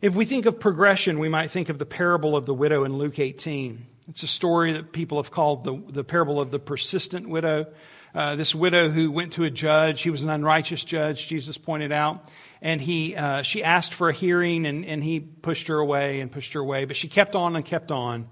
If 0.00 0.14
we 0.14 0.24
think 0.24 0.46
of 0.46 0.58
progression, 0.58 1.18
we 1.18 1.28
might 1.28 1.50
think 1.50 1.68
of 1.68 1.78
the 1.78 1.84
parable 1.84 2.34
of 2.34 2.46
the 2.46 2.54
widow 2.54 2.84
in 2.84 2.96
Luke 2.96 3.18
18. 3.18 3.86
It's 4.10 4.24
a 4.24 4.26
story 4.26 4.72
that 4.72 4.90
people 4.90 5.22
have 5.22 5.30
called 5.30 5.62
the, 5.62 5.80
the 5.88 6.02
parable 6.02 6.40
of 6.40 6.50
the 6.50 6.58
persistent 6.58 7.28
widow. 7.28 7.66
Uh, 8.12 8.34
this 8.34 8.52
widow 8.56 8.90
who 8.90 9.12
went 9.12 9.34
to 9.34 9.44
a 9.44 9.50
judge. 9.50 10.02
He 10.02 10.10
was 10.10 10.24
an 10.24 10.30
unrighteous 10.30 10.82
judge, 10.82 11.28
Jesus 11.28 11.56
pointed 11.56 11.92
out. 11.92 12.28
And 12.60 12.80
he, 12.80 13.14
uh, 13.14 13.42
she 13.42 13.62
asked 13.62 13.94
for 13.94 14.08
a 14.08 14.12
hearing, 14.12 14.66
and, 14.66 14.84
and 14.84 15.02
he 15.02 15.20
pushed 15.20 15.68
her 15.68 15.78
away 15.78 16.20
and 16.20 16.32
pushed 16.32 16.54
her 16.54 16.60
away. 16.60 16.86
But 16.86 16.96
she 16.96 17.06
kept 17.06 17.36
on 17.36 17.54
and 17.54 17.64
kept 17.64 17.92
on 17.92 18.28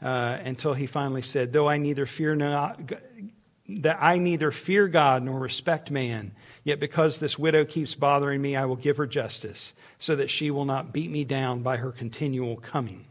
uh, 0.00 0.38
until 0.42 0.72
he 0.72 0.86
finally 0.86 1.20
said, 1.20 1.52
Though 1.52 1.68
I 1.68 1.76
neither 1.76 2.06
fear 2.06 2.34
not, 2.34 2.80
that 3.68 3.98
I 4.00 4.16
neither 4.16 4.50
fear 4.50 4.88
God 4.88 5.22
nor 5.22 5.38
respect 5.38 5.90
man, 5.90 6.32
yet 6.64 6.80
because 6.80 7.18
this 7.18 7.38
widow 7.38 7.66
keeps 7.66 7.94
bothering 7.94 8.40
me, 8.40 8.56
I 8.56 8.64
will 8.64 8.76
give 8.76 8.96
her 8.96 9.06
justice, 9.06 9.74
so 9.98 10.16
that 10.16 10.30
she 10.30 10.50
will 10.50 10.64
not 10.64 10.94
beat 10.94 11.10
me 11.10 11.24
down 11.24 11.60
by 11.62 11.76
her 11.76 11.92
continual 11.92 12.56
coming. 12.56 13.04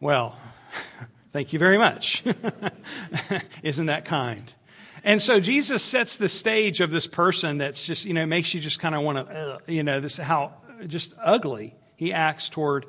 Well, 0.00 0.36
Thank 1.32 1.52
you 1.52 1.58
very 1.58 1.78
much. 1.78 2.24
Isn't 3.62 3.86
that 3.86 4.04
kind? 4.04 4.52
And 5.04 5.20
so 5.20 5.40
Jesus 5.40 5.82
sets 5.82 6.16
the 6.16 6.28
stage 6.28 6.80
of 6.80 6.90
this 6.90 7.06
person 7.06 7.58
that's 7.58 7.84
just, 7.84 8.04
you 8.04 8.14
know, 8.14 8.26
makes 8.26 8.54
you 8.54 8.60
just 8.60 8.80
kind 8.80 8.94
of 8.94 9.02
want 9.02 9.28
to, 9.28 9.34
uh, 9.34 9.58
you 9.66 9.82
know, 9.82 10.00
this 10.00 10.16
how 10.16 10.54
just 10.86 11.12
ugly 11.22 11.74
he 11.96 12.12
acts 12.12 12.48
toward 12.48 12.86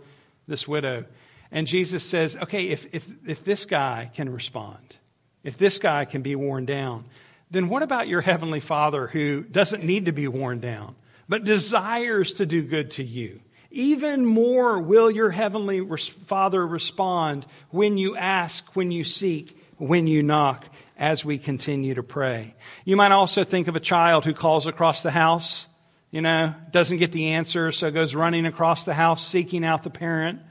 this 0.47 0.67
widow. 0.67 1.05
And 1.51 1.67
Jesus 1.67 2.03
says, 2.03 2.37
okay, 2.37 2.69
if, 2.69 2.87
if, 2.93 3.07
if 3.27 3.43
this 3.43 3.65
guy 3.65 4.09
can 4.13 4.31
respond, 4.31 4.97
if 5.43 5.57
this 5.57 5.77
guy 5.77 6.05
can 6.05 6.21
be 6.21 6.35
worn 6.35 6.65
down, 6.65 7.05
then 7.51 7.69
what 7.69 7.83
about 7.83 8.07
your 8.07 8.21
heavenly 8.21 8.59
father 8.59 9.07
who 9.07 9.41
doesn't 9.41 9.83
need 9.83 10.05
to 10.05 10.11
be 10.11 10.27
worn 10.27 10.59
down, 10.59 10.95
but 11.27 11.43
desires 11.43 12.33
to 12.33 12.45
do 12.45 12.61
good 12.61 12.91
to 12.91 13.03
you? 13.03 13.41
Even 13.71 14.25
more 14.25 14.79
will 14.79 15.11
your 15.11 15.29
heavenly 15.29 15.85
Father 16.25 16.65
respond 16.65 17.45
when 17.69 17.97
you 17.97 18.15
ask, 18.15 18.75
when 18.75 18.91
you 18.91 19.03
seek, 19.03 19.57
when 19.77 20.07
you 20.07 20.23
knock, 20.23 20.65
as 20.97 21.23
we 21.23 21.37
continue 21.37 21.93
to 21.93 22.03
pray. 22.03 22.55
You 22.83 22.97
might 22.97 23.11
also 23.11 23.43
think 23.43 23.67
of 23.67 23.75
a 23.75 23.79
child 23.79 24.25
who 24.25 24.33
calls 24.33 24.67
across 24.67 25.03
the 25.03 25.11
house, 25.11 25.67
you 26.11 26.21
know, 26.21 26.53
doesn't 26.71 26.97
get 26.97 27.11
the 27.11 27.29
answer, 27.29 27.71
so 27.71 27.91
goes 27.91 28.15
running 28.15 28.45
across 28.45 28.83
the 28.83 28.93
house 28.93 29.25
seeking 29.25 29.63
out 29.63 29.83
the 29.83 29.89
parent, 29.89 30.41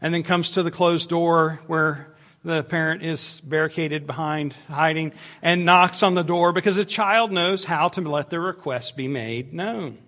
and 0.00 0.14
then 0.14 0.22
comes 0.22 0.52
to 0.52 0.62
the 0.62 0.70
closed 0.70 1.10
door 1.10 1.60
where 1.66 2.06
the 2.44 2.62
parent 2.62 3.02
is 3.02 3.40
barricaded 3.44 4.06
behind, 4.06 4.54
hiding, 4.68 5.12
and 5.42 5.64
knocks 5.64 6.04
on 6.04 6.14
the 6.14 6.22
door 6.22 6.52
because 6.52 6.76
a 6.76 6.84
child 6.84 7.32
knows 7.32 7.64
how 7.64 7.88
to 7.88 8.00
let 8.00 8.30
their 8.30 8.40
request 8.40 8.96
be 8.96 9.08
made 9.08 9.52
known. 9.52 9.98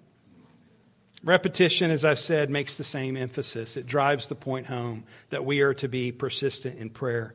Repetition, 1.22 1.90
as 1.90 2.04
I've 2.04 2.18
said, 2.18 2.48
makes 2.48 2.76
the 2.76 2.84
same 2.84 3.16
emphasis. 3.16 3.76
It 3.76 3.86
drives 3.86 4.28
the 4.28 4.34
point 4.34 4.66
home 4.66 5.04
that 5.28 5.44
we 5.44 5.60
are 5.60 5.74
to 5.74 5.88
be 5.88 6.12
persistent 6.12 6.78
in 6.78 6.88
prayer. 6.90 7.34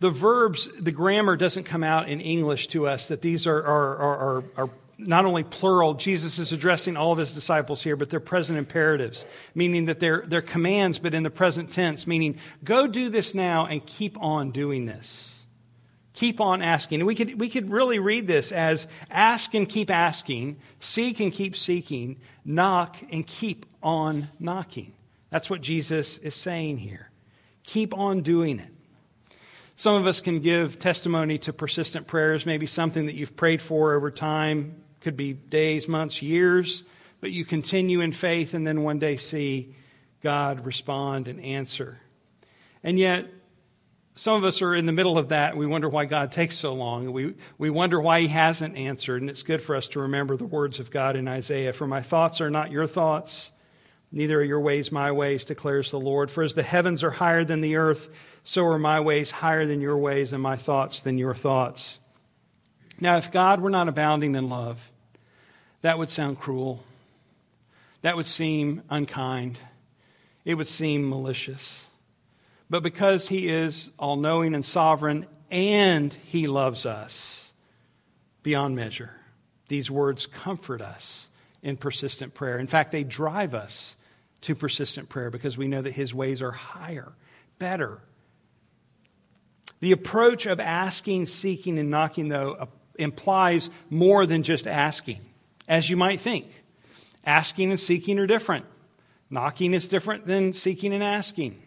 The 0.00 0.10
verbs, 0.10 0.68
the 0.78 0.92
grammar 0.92 1.36
doesn't 1.36 1.64
come 1.64 1.82
out 1.82 2.08
in 2.08 2.20
English 2.20 2.68
to 2.68 2.86
us 2.86 3.08
that 3.08 3.22
these 3.22 3.46
are, 3.46 3.58
are, 3.58 3.96
are, 3.96 4.44
are 4.56 4.70
not 4.98 5.24
only 5.24 5.42
plural, 5.42 5.94
Jesus 5.94 6.38
is 6.38 6.52
addressing 6.52 6.96
all 6.96 7.12
of 7.12 7.18
his 7.18 7.32
disciples 7.32 7.82
here, 7.82 7.96
but 7.96 8.10
they're 8.10 8.20
present 8.20 8.58
imperatives, 8.58 9.24
meaning 9.54 9.86
that 9.86 9.98
they're, 10.00 10.24
they're 10.26 10.42
commands, 10.42 10.98
but 10.98 11.14
in 11.14 11.22
the 11.22 11.30
present 11.30 11.72
tense, 11.72 12.06
meaning 12.06 12.38
go 12.62 12.86
do 12.86 13.08
this 13.08 13.34
now 13.34 13.66
and 13.66 13.84
keep 13.84 14.20
on 14.20 14.50
doing 14.52 14.86
this. 14.86 15.33
Keep 16.14 16.40
on 16.40 16.62
asking. 16.62 17.04
We 17.04 17.16
could, 17.16 17.40
we 17.40 17.48
could 17.48 17.70
really 17.70 17.98
read 17.98 18.26
this 18.26 18.52
as 18.52 18.86
ask 19.10 19.52
and 19.54 19.68
keep 19.68 19.90
asking, 19.90 20.56
seek 20.78 21.20
and 21.20 21.32
keep 21.32 21.56
seeking, 21.56 22.16
knock 22.44 22.96
and 23.10 23.26
keep 23.26 23.66
on 23.82 24.28
knocking. 24.38 24.92
That's 25.30 25.50
what 25.50 25.60
Jesus 25.60 26.18
is 26.18 26.36
saying 26.36 26.78
here. 26.78 27.10
Keep 27.64 27.94
on 27.94 28.22
doing 28.22 28.60
it. 28.60 28.68
Some 29.74 29.96
of 29.96 30.06
us 30.06 30.20
can 30.20 30.38
give 30.38 30.78
testimony 30.78 31.38
to 31.38 31.52
persistent 31.52 32.06
prayers, 32.06 32.46
maybe 32.46 32.66
something 32.66 33.06
that 33.06 33.16
you've 33.16 33.36
prayed 33.36 33.60
for 33.60 33.94
over 33.94 34.12
time, 34.12 34.76
could 35.00 35.16
be 35.16 35.32
days, 35.32 35.88
months, 35.88 36.22
years, 36.22 36.84
but 37.20 37.32
you 37.32 37.44
continue 37.44 38.00
in 38.00 38.12
faith 38.12 38.54
and 38.54 38.64
then 38.64 38.84
one 38.84 39.00
day 39.00 39.16
see 39.16 39.74
God 40.22 40.64
respond 40.64 41.26
and 41.26 41.40
answer. 41.40 41.98
And 42.84 43.00
yet, 43.00 43.26
some 44.16 44.36
of 44.36 44.44
us 44.44 44.62
are 44.62 44.74
in 44.74 44.86
the 44.86 44.92
middle 44.92 45.18
of 45.18 45.30
that. 45.30 45.56
We 45.56 45.66
wonder 45.66 45.88
why 45.88 46.04
God 46.04 46.30
takes 46.30 46.56
so 46.56 46.72
long. 46.72 47.12
We, 47.12 47.34
we 47.58 47.68
wonder 47.68 48.00
why 48.00 48.20
He 48.20 48.28
hasn't 48.28 48.76
answered. 48.76 49.20
And 49.20 49.28
it's 49.28 49.42
good 49.42 49.60
for 49.60 49.74
us 49.74 49.88
to 49.88 50.00
remember 50.00 50.36
the 50.36 50.46
words 50.46 50.78
of 50.78 50.90
God 50.90 51.16
in 51.16 51.26
Isaiah 51.26 51.72
For 51.72 51.86
my 51.86 52.00
thoughts 52.00 52.40
are 52.40 52.50
not 52.50 52.70
your 52.70 52.86
thoughts, 52.86 53.50
neither 54.12 54.38
are 54.38 54.44
your 54.44 54.60
ways 54.60 54.92
my 54.92 55.10
ways, 55.10 55.44
declares 55.44 55.90
the 55.90 55.98
Lord. 55.98 56.30
For 56.30 56.44
as 56.44 56.54
the 56.54 56.62
heavens 56.62 57.02
are 57.02 57.10
higher 57.10 57.44
than 57.44 57.60
the 57.60 57.76
earth, 57.76 58.08
so 58.44 58.64
are 58.66 58.78
my 58.78 59.00
ways 59.00 59.32
higher 59.32 59.66
than 59.66 59.80
your 59.80 59.98
ways, 59.98 60.32
and 60.32 60.42
my 60.42 60.56
thoughts 60.56 61.00
than 61.00 61.18
your 61.18 61.34
thoughts. 61.34 61.98
Now, 63.00 63.16
if 63.16 63.32
God 63.32 63.60
were 63.60 63.70
not 63.70 63.88
abounding 63.88 64.36
in 64.36 64.48
love, 64.48 64.92
that 65.82 65.98
would 65.98 66.10
sound 66.10 66.38
cruel. 66.38 66.84
That 68.02 68.16
would 68.16 68.26
seem 68.26 68.82
unkind. 68.90 69.60
It 70.44 70.54
would 70.54 70.68
seem 70.68 71.08
malicious 71.08 71.86
but 72.68 72.82
because 72.82 73.28
He 73.28 73.48
is 73.48 73.90
all 73.98 74.16
knowing 74.16 74.54
and 74.54 74.64
sovereign 74.64 75.26
and 75.50 76.12
He 76.12 76.46
loves 76.46 76.86
us 76.86 77.52
beyond 78.42 78.76
measure. 78.76 79.10
These 79.68 79.90
words 79.90 80.26
comfort 80.26 80.80
us 80.80 81.28
in 81.62 81.76
persistent 81.76 82.34
prayer. 82.34 82.58
In 82.58 82.66
fact, 82.66 82.92
they 82.92 83.04
drive 83.04 83.54
us 83.54 83.96
to 84.42 84.54
persistent 84.54 85.08
prayer 85.08 85.30
because 85.30 85.56
we 85.56 85.68
know 85.68 85.82
that 85.82 85.92
His 85.92 86.14
ways 86.14 86.42
are 86.42 86.52
higher, 86.52 87.12
better. 87.58 88.00
The 89.80 89.92
approach 89.92 90.46
of 90.46 90.60
asking, 90.60 91.26
seeking, 91.26 91.78
and 91.78 91.90
knocking, 91.90 92.28
though, 92.28 92.52
uh, 92.52 92.66
implies 92.98 93.70
more 93.90 94.26
than 94.26 94.42
just 94.42 94.66
asking, 94.66 95.20
as 95.66 95.88
you 95.88 95.96
might 95.96 96.20
think. 96.20 96.46
Asking 97.24 97.70
and 97.70 97.80
seeking 97.80 98.18
are 98.18 98.26
different. 98.26 98.66
Knocking 99.30 99.72
is 99.72 99.88
different 99.88 100.26
than 100.26 100.52
seeking 100.52 100.92
and 100.92 101.02
asking. 101.02 101.60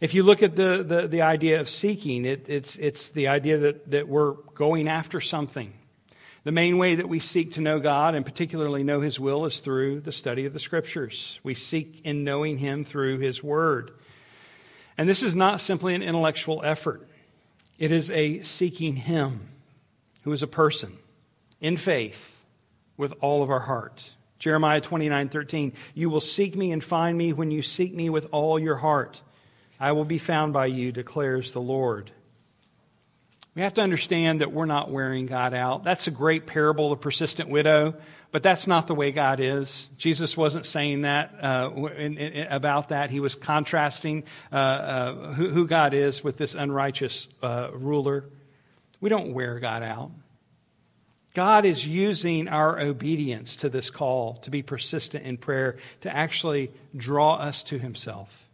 If 0.00 0.14
you 0.14 0.22
look 0.22 0.42
at 0.42 0.56
the, 0.56 0.82
the, 0.82 1.08
the 1.08 1.22
idea 1.22 1.60
of 1.60 1.68
seeking, 1.68 2.24
it, 2.24 2.48
it's, 2.48 2.76
it's 2.76 3.10
the 3.10 3.28
idea 3.28 3.58
that, 3.58 3.90
that 3.90 4.08
we're 4.08 4.32
going 4.54 4.88
after 4.88 5.20
something. 5.20 5.74
The 6.42 6.52
main 6.52 6.78
way 6.78 6.94
that 6.94 7.08
we 7.08 7.18
seek 7.18 7.52
to 7.52 7.60
know 7.60 7.80
God 7.80 8.14
and 8.14 8.24
particularly 8.24 8.82
know 8.82 9.02
His 9.02 9.20
will 9.20 9.44
is 9.44 9.60
through 9.60 10.00
the 10.00 10.12
study 10.12 10.46
of 10.46 10.54
the 10.54 10.60
Scriptures. 10.60 11.38
We 11.42 11.54
seek 11.54 12.00
in 12.02 12.24
knowing 12.24 12.56
Him 12.56 12.82
through 12.82 13.18
His 13.18 13.42
Word. 13.42 13.90
And 14.96 15.06
this 15.06 15.22
is 15.22 15.36
not 15.36 15.60
simply 15.60 15.94
an 15.94 16.02
intellectual 16.02 16.62
effort, 16.64 17.06
it 17.78 17.90
is 17.90 18.10
a 18.10 18.42
seeking 18.42 18.96
Him, 18.96 19.48
who 20.22 20.32
is 20.32 20.42
a 20.42 20.46
person, 20.46 20.96
in 21.60 21.76
faith, 21.76 22.42
with 22.96 23.12
all 23.20 23.42
of 23.42 23.50
our 23.50 23.60
heart. 23.60 24.12
Jeremiah 24.38 24.80
29 24.80 25.28
13, 25.28 25.74
you 25.92 26.08
will 26.08 26.20
seek 26.20 26.56
me 26.56 26.72
and 26.72 26.82
find 26.82 27.18
me 27.18 27.34
when 27.34 27.50
you 27.50 27.60
seek 27.60 27.94
me 27.94 28.08
with 28.08 28.26
all 28.32 28.58
your 28.58 28.76
heart. 28.76 29.20
I 29.80 29.92
will 29.92 30.04
be 30.04 30.18
found 30.18 30.52
by 30.52 30.66
you, 30.66 30.92
declares 30.92 31.52
the 31.52 31.60
Lord. 31.60 32.12
We 33.54 33.62
have 33.62 33.74
to 33.74 33.82
understand 33.82 34.42
that 34.42 34.52
we're 34.52 34.66
not 34.66 34.90
wearing 34.90 35.26
God 35.26 35.54
out. 35.54 35.82
That's 35.82 36.06
a 36.06 36.12
great 36.12 36.46
parable, 36.46 36.90
the 36.90 36.96
persistent 36.96 37.48
widow, 37.48 37.94
but 38.30 38.44
that's 38.44 38.66
not 38.66 38.86
the 38.86 38.94
way 38.94 39.10
God 39.10 39.40
is. 39.40 39.90
Jesus 39.96 40.36
wasn't 40.36 40.66
saying 40.66 41.00
that 41.02 41.34
uh, 41.42 41.70
in, 41.96 42.16
in, 42.16 42.46
about 42.46 42.90
that. 42.90 43.10
He 43.10 43.18
was 43.18 43.34
contrasting 43.34 44.22
uh, 44.52 44.56
uh, 44.56 45.32
who, 45.32 45.48
who, 45.50 45.66
God 45.66 45.94
is 45.94 46.22
with 46.22 46.36
this 46.36 46.54
unrighteous 46.54 47.26
uh, 47.42 47.70
ruler. 47.72 48.24
We 49.00 49.08
don't 49.08 49.34
wear 49.34 49.58
God 49.58 49.82
out. 49.82 50.12
God 51.34 51.64
is 51.64 51.84
using 51.84 52.48
our 52.48 52.78
obedience 52.78 53.56
to 53.56 53.68
this 53.68 53.90
call 53.90 54.34
to 54.42 54.50
be 54.50 54.62
persistent 54.62 55.24
in 55.24 55.38
prayer 55.38 55.76
to 56.02 56.14
actually 56.14 56.70
draw 56.94 57.34
us 57.34 57.64
to 57.64 57.78
Himself. 57.78 58.49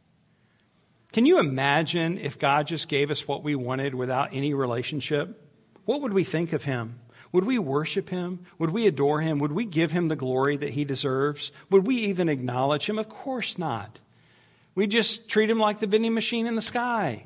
Can 1.12 1.26
you 1.26 1.38
imagine 1.38 2.18
if 2.18 2.38
God 2.38 2.66
just 2.66 2.88
gave 2.88 3.10
us 3.10 3.26
what 3.26 3.42
we 3.42 3.54
wanted 3.54 3.94
without 3.94 4.30
any 4.32 4.54
relationship? 4.54 5.42
What 5.84 6.02
would 6.02 6.12
we 6.12 6.24
think 6.24 6.52
of 6.52 6.64
Him? 6.64 7.00
Would 7.32 7.44
we 7.44 7.58
worship 7.58 8.08
Him? 8.08 8.40
Would 8.58 8.70
we 8.70 8.86
adore 8.86 9.20
Him? 9.20 9.38
Would 9.38 9.52
we 9.52 9.64
give 9.64 9.92
Him 9.92 10.08
the 10.08 10.16
glory 10.16 10.56
that 10.56 10.70
He 10.70 10.84
deserves? 10.84 11.52
Would 11.70 11.86
we 11.86 11.96
even 11.96 12.28
acknowledge 12.28 12.88
Him? 12.88 12.98
Of 12.98 13.08
course 13.08 13.58
not. 13.58 14.00
We 14.74 14.86
just 14.86 15.28
treat 15.28 15.50
Him 15.50 15.58
like 15.58 15.78
the 15.78 15.86
vending 15.86 16.14
machine 16.14 16.46
in 16.46 16.54
the 16.54 16.62
sky. 16.62 17.24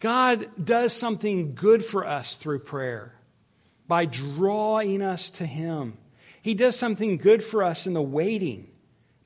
God 0.00 0.50
does 0.62 0.92
something 0.92 1.54
good 1.54 1.84
for 1.84 2.06
us 2.06 2.36
through 2.36 2.58
prayer 2.60 3.14
by 3.86 4.04
drawing 4.04 5.02
us 5.02 5.30
to 5.32 5.46
Him. 5.46 5.96
He 6.42 6.54
does 6.54 6.76
something 6.76 7.16
good 7.16 7.42
for 7.42 7.62
us 7.62 7.86
in 7.86 7.94
the 7.94 8.02
waiting 8.02 8.68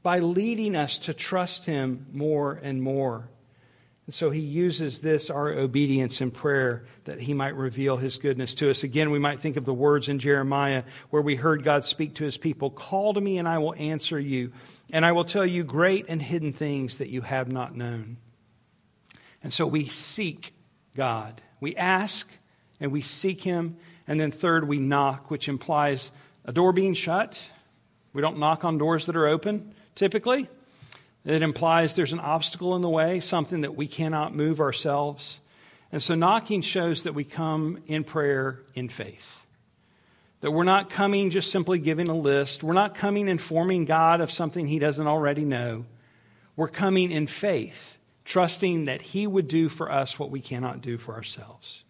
by 0.08 0.20
leading 0.20 0.74
us 0.74 1.00
to 1.00 1.12
trust 1.12 1.66
Him 1.66 2.06
more 2.14 2.58
and 2.62 2.80
more. 2.80 3.28
And 4.06 4.14
so 4.14 4.30
He 4.30 4.40
uses 4.40 5.00
this, 5.00 5.28
our 5.28 5.50
obedience 5.50 6.22
in 6.22 6.30
prayer, 6.30 6.86
that 7.04 7.20
He 7.20 7.34
might 7.34 7.54
reveal 7.54 7.98
His 7.98 8.16
goodness 8.16 8.54
to 8.54 8.70
us. 8.70 8.84
Again, 8.84 9.10
we 9.10 9.18
might 9.18 9.40
think 9.40 9.58
of 9.58 9.66
the 9.66 9.74
words 9.74 10.08
in 10.08 10.18
Jeremiah 10.18 10.84
where 11.10 11.20
we 11.20 11.36
heard 11.36 11.62
God 11.62 11.84
speak 11.84 12.14
to 12.14 12.24
His 12.24 12.38
people 12.38 12.70
Call 12.70 13.12
to 13.12 13.20
me, 13.20 13.36
and 13.36 13.46
I 13.46 13.58
will 13.58 13.74
answer 13.74 14.18
you, 14.18 14.50
and 14.90 15.04
I 15.04 15.12
will 15.12 15.26
tell 15.26 15.44
you 15.44 15.62
great 15.62 16.06
and 16.08 16.22
hidden 16.22 16.54
things 16.54 16.96
that 16.96 17.10
you 17.10 17.20
have 17.20 17.52
not 17.52 17.76
known. 17.76 18.16
And 19.42 19.52
so 19.52 19.66
we 19.66 19.88
seek 19.88 20.54
God. 20.96 21.42
We 21.60 21.76
ask 21.76 22.26
and 22.80 22.92
we 22.92 23.02
seek 23.02 23.42
Him. 23.42 23.76
And 24.06 24.18
then, 24.18 24.30
third, 24.30 24.66
we 24.66 24.78
knock, 24.78 25.30
which 25.30 25.50
implies 25.50 26.12
a 26.46 26.52
door 26.54 26.72
being 26.72 26.94
shut. 26.94 27.46
We 28.14 28.22
don't 28.22 28.38
knock 28.38 28.64
on 28.64 28.78
doors 28.78 29.04
that 29.04 29.16
are 29.16 29.26
open, 29.26 29.74
typically. 29.98 30.48
It 31.24 31.42
implies 31.42 31.96
there's 31.96 32.12
an 32.12 32.20
obstacle 32.20 32.76
in 32.76 32.82
the 32.82 32.88
way, 32.88 33.20
something 33.20 33.62
that 33.62 33.74
we 33.74 33.86
cannot 33.86 34.34
move 34.34 34.60
ourselves. 34.60 35.40
And 35.90 36.02
so, 36.02 36.14
knocking 36.14 36.62
shows 36.62 37.02
that 37.02 37.14
we 37.14 37.24
come 37.24 37.82
in 37.86 38.04
prayer 38.04 38.60
in 38.74 38.88
faith. 38.88 39.44
That 40.40 40.52
we're 40.52 40.62
not 40.62 40.88
coming 40.88 41.30
just 41.30 41.50
simply 41.50 41.80
giving 41.80 42.08
a 42.08 42.16
list. 42.16 42.62
We're 42.62 42.74
not 42.74 42.94
coming 42.94 43.28
informing 43.28 43.84
God 43.84 44.20
of 44.20 44.30
something 44.30 44.66
He 44.66 44.78
doesn't 44.78 45.06
already 45.06 45.44
know. 45.44 45.84
We're 46.56 46.68
coming 46.68 47.10
in 47.10 47.26
faith 47.26 47.98
trusting 48.24 48.84
that 48.84 49.02
He 49.02 49.26
would 49.26 49.48
do 49.48 49.68
for 49.68 49.90
us 49.90 50.18
what 50.18 50.30
we 50.30 50.40
cannot 50.40 50.80
do 50.80 50.98
for 50.98 51.14
ourselves. 51.14 51.82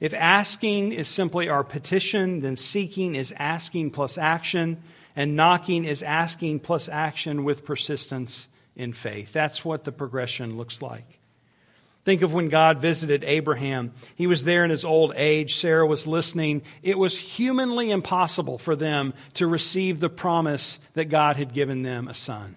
If 0.00 0.14
asking 0.14 0.92
is 0.92 1.08
simply 1.08 1.48
our 1.48 1.64
petition, 1.64 2.40
then 2.40 2.56
seeking 2.56 3.14
is 3.14 3.32
asking 3.36 3.90
plus 3.90 4.16
action, 4.16 4.82
and 5.16 5.36
knocking 5.36 5.84
is 5.84 6.02
asking 6.02 6.60
plus 6.60 6.88
action 6.88 7.44
with 7.44 7.64
persistence 7.64 8.48
in 8.76 8.92
faith. 8.92 9.32
That's 9.32 9.64
what 9.64 9.84
the 9.84 9.92
progression 9.92 10.56
looks 10.56 10.82
like. 10.82 11.20
Think 12.04 12.20
of 12.20 12.34
when 12.34 12.50
God 12.50 12.82
visited 12.82 13.24
Abraham. 13.24 13.92
He 14.14 14.26
was 14.26 14.44
there 14.44 14.62
in 14.62 14.70
his 14.70 14.84
old 14.84 15.14
age. 15.16 15.56
Sarah 15.56 15.86
was 15.86 16.06
listening. 16.06 16.62
It 16.82 16.98
was 16.98 17.16
humanly 17.16 17.90
impossible 17.90 18.58
for 18.58 18.76
them 18.76 19.14
to 19.34 19.46
receive 19.46 20.00
the 20.00 20.10
promise 20.10 20.80
that 20.92 21.06
God 21.06 21.36
had 21.36 21.54
given 21.54 21.82
them 21.82 22.08
a 22.08 22.14
son. 22.14 22.56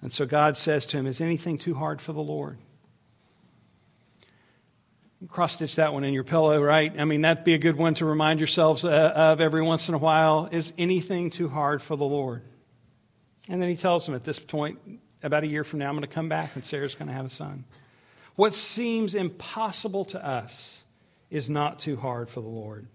And 0.00 0.10
so 0.10 0.24
God 0.24 0.56
says 0.56 0.86
to 0.86 0.96
him, 0.96 1.06
Is 1.06 1.20
anything 1.20 1.58
too 1.58 1.74
hard 1.74 2.00
for 2.00 2.14
the 2.14 2.22
Lord? 2.22 2.56
Cross 5.28 5.56
stitch 5.56 5.76
that 5.76 5.92
one 5.92 6.02
in 6.04 6.14
your 6.14 6.24
pillow, 6.24 6.62
right? 6.62 6.98
I 6.98 7.04
mean, 7.04 7.22
that'd 7.22 7.44
be 7.44 7.52
a 7.52 7.58
good 7.58 7.76
one 7.76 7.92
to 7.94 8.06
remind 8.06 8.40
yourselves 8.40 8.86
uh, 8.86 9.12
of 9.14 9.40
every 9.42 9.62
once 9.62 9.88
in 9.88 9.94
a 9.94 9.98
while. 9.98 10.48
Is 10.50 10.72
anything 10.78 11.28
too 11.28 11.48
hard 11.48 11.82
for 11.82 11.94
the 11.94 12.06
Lord? 12.06 12.42
And 13.48 13.60
then 13.60 13.68
he 13.68 13.76
tells 13.76 14.06
them 14.06 14.14
at 14.14 14.24
this 14.24 14.38
point, 14.38 14.78
about 15.22 15.44
a 15.44 15.46
year 15.46 15.64
from 15.64 15.80
now, 15.80 15.88
I'm 15.88 15.94
going 15.94 16.02
to 16.02 16.08
come 16.08 16.30
back 16.30 16.52
and 16.54 16.64
Sarah's 16.64 16.94
going 16.94 17.08
to 17.08 17.14
have 17.14 17.26
a 17.26 17.30
son. 17.30 17.64
What 18.36 18.54
seems 18.54 19.14
impossible 19.14 20.06
to 20.06 20.24
us 20.24 20.82
is 21.30 21.50
not 21.50 21.80
too 21.80 21.96
hard 21.96 22.30
for 22.30 22.40
the 22.40 22.48
Lord. 22.48 22.86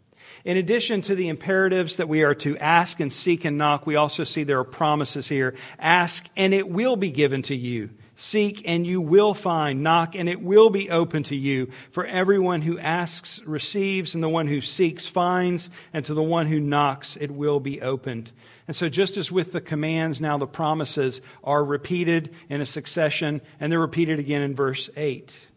In 0.44 0.58
addition 0.58 1.02
to 1.04 1.14
the 1.14 1.30
imperatives 1.30 1.98
that 1.98 2.10
we 2.10 2.24
are 2.24 2.34
to 2.36 2.58
ask 2.58 3.00
and 3.00 3.14
seek 3.14 3.46
and 3.46 3.60
knock, 3.60 3.86
we 3.86 3.96
also 3.96 4.24
see 4.24 4.44
there 4.44 4.60
are 4.60 4.64
promises 4.64 5.28
here. 5.28 5.54
Ask 5.78 6.28
and 6.36 6.54
it 6.54 6.68
will 6.68 6.96
be 6.96 7.12
given 7.12 7.44
to 7.44 7.56
you. 7.56 7.92
Seek 8.18 8.62
and 8.66 8.88
you 8.88 9.02
will 9.02 9.34
find. 9.34 9.84
Knock 9.84 10.16
and 10.16 10.30
it 10.30 10.42
will 10.42 10.70
be 10.70 10.90
open 10.90 11.24
to 11.24 11.36
you. 11.36 11.70
For 11.92 12.06
everyone 12.06 12.62
who 12.62 12.80
asks 12.80 13.42
receives, 13.44 14.16
and 14.16 14.24
the 14.24 14.30
one 14.30 14.48
who 14.48 14.62
seeks 14.62 15.06
finds, 15.06 15.70
and 15.92 16.06
to 16.06 16.14
the 16.14 16.24
one 16.24 16.48
who 16.48 16.60
knocks 16.60 17.18
it 17.18 17.30
will 17.30 17.60
be 17.60 17.82
opened. 17.82 18.32
And 18.68 18.76
so, 18.76 18.88
just 18.88 19.18
as 19.18 19.32
with 19.32 19.52
the 19.52 19.62
commands, 19.62 20.22
now 20.22 20.38
the 20.38 20.48
promises 20.48 21.22
are 21.44 21.64
repeated 21.64 22.34
in 22.50 22.62
a 22.62 22.66
succession, 22.66 23.42
and 23.60 23.72
they're 23.72 23.80
repeated 23.80 24.20
again 24.20 24.42
in 24.42 24.56
verse 24.56 24.90
8. 24.96 25.48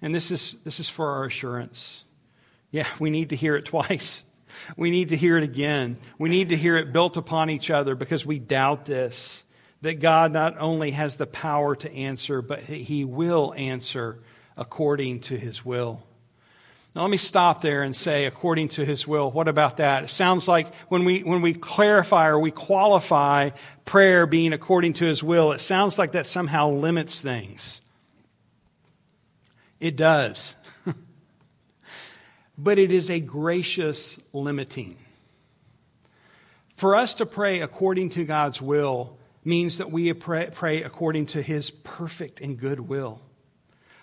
And 0.00 0.14
this 0.14 0.30
is, 0.30 0.54
this 0.64 0.78
is 0.78 0.88
for 0.88 1.10
our 1.10 1.24
assurance. 1.24 2.04
Yeah, 2.70 2.86
we 2.98 3.10
need 3.10 3.30
to 3.30 3.36
hear 3.36 3.56
it 3.56 3.64
twice. 3.66 4.24
We 4.76 4.90
need 4.90 5.08
to 5.08 5.16
hear 5.16 5.36
it 5.36 5.42
again. 5.42 5.96
We 6.16 6.28
need 6.28 6.50
to 6.50 6.56
hear 6.56 6.76
it 6.76 6.92
built 6.92 7.16
upon 7.16 7.50
each 7.50 7.70
other 7.70 7.96
because 7.96 8.24
we 8.24 8.38
doubt 8.38 8.84
this 8.84 9.43
that 9.84 10.00
God 10.00 10.32
not 10.32 10.56
only 10.58 10.92
has 10.92 11.16
the 11.16 11.26
power 11.26 11.76
to 11.76 11.92
answer, 11.94 12.40
but 12.40 12.60
He 12.60 13.04
will 13.04 13.52
answer 13.54 14.18
according 14.56 15.20
to 15.20 15.36
His 15.36 15.62
will. 15.62 16.02
Now, 16.94 17.02
let 17.02 17.10
me 17.10 17.18
stop 17.18 17.60
there 17.60 17.82
and 17.82 17.94
say, 17.94 18.24
according 18.24 18.70
to 18.70 18.84
His 18.84 19.06
will. 19.06 19.30
What 19.30 19.46
about 19.46 19.76
that? 19.76 20.04
It 20.04 20.10
sounds 20.10 20.48
like 20.48 20.74
when 20.88 21.04
we, 21.04 21.22
when 21.22 21.42
we 21.42 21.52
clarify 21.52 22.28
or 22.28 22.38
we 22.38 22.50
qualify 22.50 23.50
prayer 23.84 24.26
being 24.26 24.54
according 24.54 24.94
to 24.94 25.04
His 25.04 25.22
will, 25.22 25.52
it 25.52 25.60
sounds 25.60 25.98
like 25.98 26.12
that 26.12 26.26
somehow 26.26 26.70
limits 26.70 27.20
things. 27.20 27.82
It 29.80 29.96
does 29.96 30.56
but 32.58 32.78
it 32.78 32.90
is 32.90 33.10
a 33.10 33.20
gracious 33.20 34.18
limiting. 34.32 34.96
For 36.76 36.96
us 36.96 37.16
to 37.16 37.26
pray 37.26 37.60
according 37.60 38.10
to 38.10 38.24
God's 38.24 38.62
will 38.62 39.18
means 39.44 39.78
that 39.78 39.90
we 39.90 40.12
pray, 40.12 40.50
pray 40.52 40.82
according 40.82 41.26
to 41.26 41.42
His 41.42 41.70
perfect 41.70 42.40
and 42.40 42.58
good 42.58 42.80
will. 42.80 43.20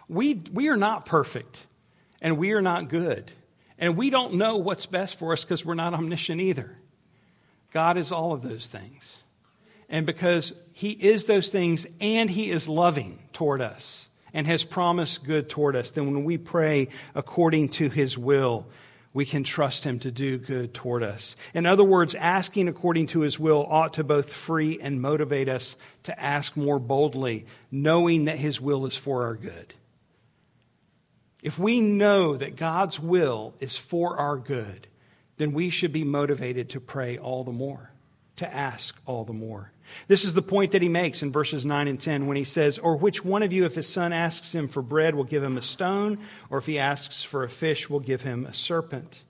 We, 0.08 0.36
we 0.52 0.70
are 0.70 0.78
not 0.78 1.06
perfect, 1.06 1.66
and 2.22 2.38
we 2.38 2.52
are 2.52 2.62
not 2.62 2.90
good, 2.90 3.32
and 3.78 3.98
we 3.98 4.10
don't 4.10 4.36
know 4.36 4.58
what's 4.58 4.86
best 4.86 5.18
for 5.18 5.34
us 5.34 5.44
because 5.44 5.66
we're 5.66 5.74
not 5.74 5.94
omniscient 5.94 6.42
either. 6.42 6.78
God 7.72 7.98
is 7.98 8.12
all 8.12 8.34
of 8.34 8.42
those 8.42 8.68
things. 8.68 9.24
And 9.90 10.06
because 10.06 10.54
He 10.74 10.92
is 10.92 11.26
those 11.26 11.50
things 11.50 11.86
and 12.00 12.30
He 12.30 12.52
is 12.52 12.68
loving 12.68 13.20
toward 13.34 13.62
us, 13.62 14.10
and 14.34 14.48
has 14.48 14.64
promised 14.64 15.24
good 15.24 15.50
toward 15.50 15.76
us, 15.76 15.92
then 15.92 16.06
when 16.06 16.24
we 16.24 16.38
pray 16.38 16.90
according 17.16 17.70
to 17.70 17.90
his 17.90 18.18
will, 18.18 18.68
we 19.14 19.26
can 19.26 19.44
trust 19.44 19.84
him 19.84 20.00
to 20.00 20.12
do 20.12 20.38
good 20.38 20.74
toward 20.74 21.04
us. 21.04 21.36
In 21.54 21.66
other 21.66 21.84
words, 21.84 22.16
asking 22.16 22.68
according 22.68 23.08
to 23.08 23.22
his 23.22 23.40
will 23.40 23.66
ought 23.70 23.96
to 23.96 24.04
both 24.04 24.32
free 24.32 24.80
and 24.80 25.02
motivate 25.02 25.50
us 25.50 25.76
to 26.04 26.20
ask 26.20 26.56
more 26.56 26.80
boldly, 26.80 27.46
knowing 27.70 28.26
that 28.26 28.38
his 28.38 28.62
will 28.62 28.86
is 28.86 28.96
for 28.96 29.24
our 29.24 29.36
good. 29.36 29.74
If 31.42 31.58
we 31.60 31.82
know 31.82 32.38
that 32.38 32.56
God's 32.56 33.00
will 33.00 33.54
is 33.60 33.76
for 33.76 34.18
our 34.18 34.38
good, 34.38 34.88
then 35.38 35.54
we 35.54 35.70
should 35.70 35.92
be 35.92 36.04
motivated 36.04 36.70
to 36.70 36.80
pray 36.80 37.18
all 37.18 37.44
the 37.44 37.52
more, 37.52 37.92
to 38.38 38.54
ask 38.54 38.96
all 39.06 39.24
the 39.24 39.34
more. 39.34 39.72
This 40.08 40.24
is 40.24 40.34
the 40.34 40.42
point 40.42 40.72
that 40.72 40.82
he 40.82 40.90
makes 40.90 41.22
in 41.22 41.32
verses 41.32 41.66
9 41.66 41.88
and 41.88 42.00
10 42.00 42.28
when 42.28 42.38
he 42.38 42.44
says, 42.44 42.78
Or 42.80 42.96
which 42.96 43.26
one 43.26 43.44
of 43.44 43.52
you, 43.52 43.66
if 43.66 43.76
his 43.76 43.88
son 43.88 44.14
asks 44.14 44.54
him 44.54 44.68
for 44.68 44.82
bread, 44.82 45.16
will 45.16 45.24
give 45.24 45.44
him 45.44 45.58
a 45.58 45.62
stone, 45.62 46.20
or 46.50 46.58
if 46.58 46.66
he 46.66 46.80
asks 46.80 47.24
for 47.24 47.44
a 47.44 47.50
fish, 47.50 47.90
will 47.90 48.00
give 48.00 48.22
him 48.22 48.46
a 48.46 48.54
serpent? 48.54 49.24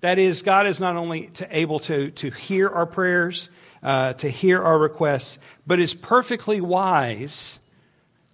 That 0.00 0.18
is, 0.18 0.42
God 0.42 0.66
is 0.66 0.80
not 0.80 0.96
only 0.96 1.28
to, 1.28 1.56
able 1.56 1.80
to, 1.80 2.10
to 2.10 2.30
hear 2.30 2.68
our 2.68 2.86
prayers, 2.86 3.48
uh, 3.82 4.12
to 4.14 4.28
hear 4.28 4.62
our 4.62 4.78
requests, 4.78 5.38
but 5.66 5.80
is 5.80 5.94
perfectly 5.94 6.60
wise 6.60 7.58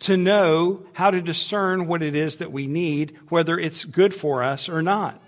to 0.00 0.16
know 0.16 0.82
how 0.92 1.10
to 1.10 1.20
discern 1.20 1.86
what 1.86 2.02
it 2.02 2.16
is 2.16 2.38
that 2.38 2.52
we 2.52 2.66
need, 2.66 3.16
whether 3.28 3.58
it's 3.58 3.84
good 3.84 4.14
for 4.14 4.42
us 4.42 4.68
or 4.68 4.82
not. 4.82 5.20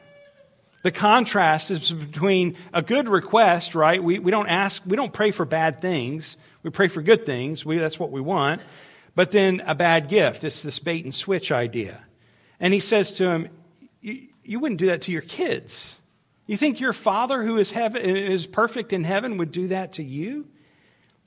The 0.82 0.90
contrast 0.90 1.70
is 1.70 1.92
between 1.92 2.56
a 2.74 2.82
good 2.82 3.08
request, 3.08 3.74
right? 3.74 4.02
We, 4.02 4.18
we 4.18 4.30
don't 4.30 4.48
ask, 4.48 4.82
we 4.84 4.96
don't 4.96 5.12
pray 5.12 5.30
for 5.30 5.44
bad 5.44 5.80
things. 5.80 6.36
We 6.62 6.70
pray 6.70 6.88
for 6.88 7.02
good 7.02 7.24
things. 7.24 7.64
We, 7.64 7.78
that's 7.78 7.98
what 7.98 8.10
we 8.10 8.20
want. 8.20 8.62
But 9.14 9.30
then 9.30 9.62
a 9.66 9.74
bad 9.74 10.08
gift. 10.08 10.42
It's 10.42 10.62
this 10.62 10.78
bait 10.78 11.04
and 11.04 11.14
switch 11.14 11.52
idea. 11.52 12.00
And 12.58 12.74
he 12.74 12.80
says 12.80 13.14
to 13.14 13.28
him, 13.28 13.48
you, 14.00 14.58
wouldn't 14.58 14.80
do 14.80 14.86
that 14.86 15.02
to 15.02 15.12
your 15.12 15.22
kids. 15.22 15.96
You 16.46 16.56
think 16.56 16.80
your 16.80 16.92
father 16.92 17.42
who 17.42 17.58
is, 17.58 17.70
heaven, 17.70 18.02
is 18.02 18.46
perfect 18.46 18.92
in 18.92 19.04
heaven 19.04 19.36
would 19.36 19.52
do 19.52 19.68
that 19.68 19.92
to 19.94 20.02
you? 20.02 20.48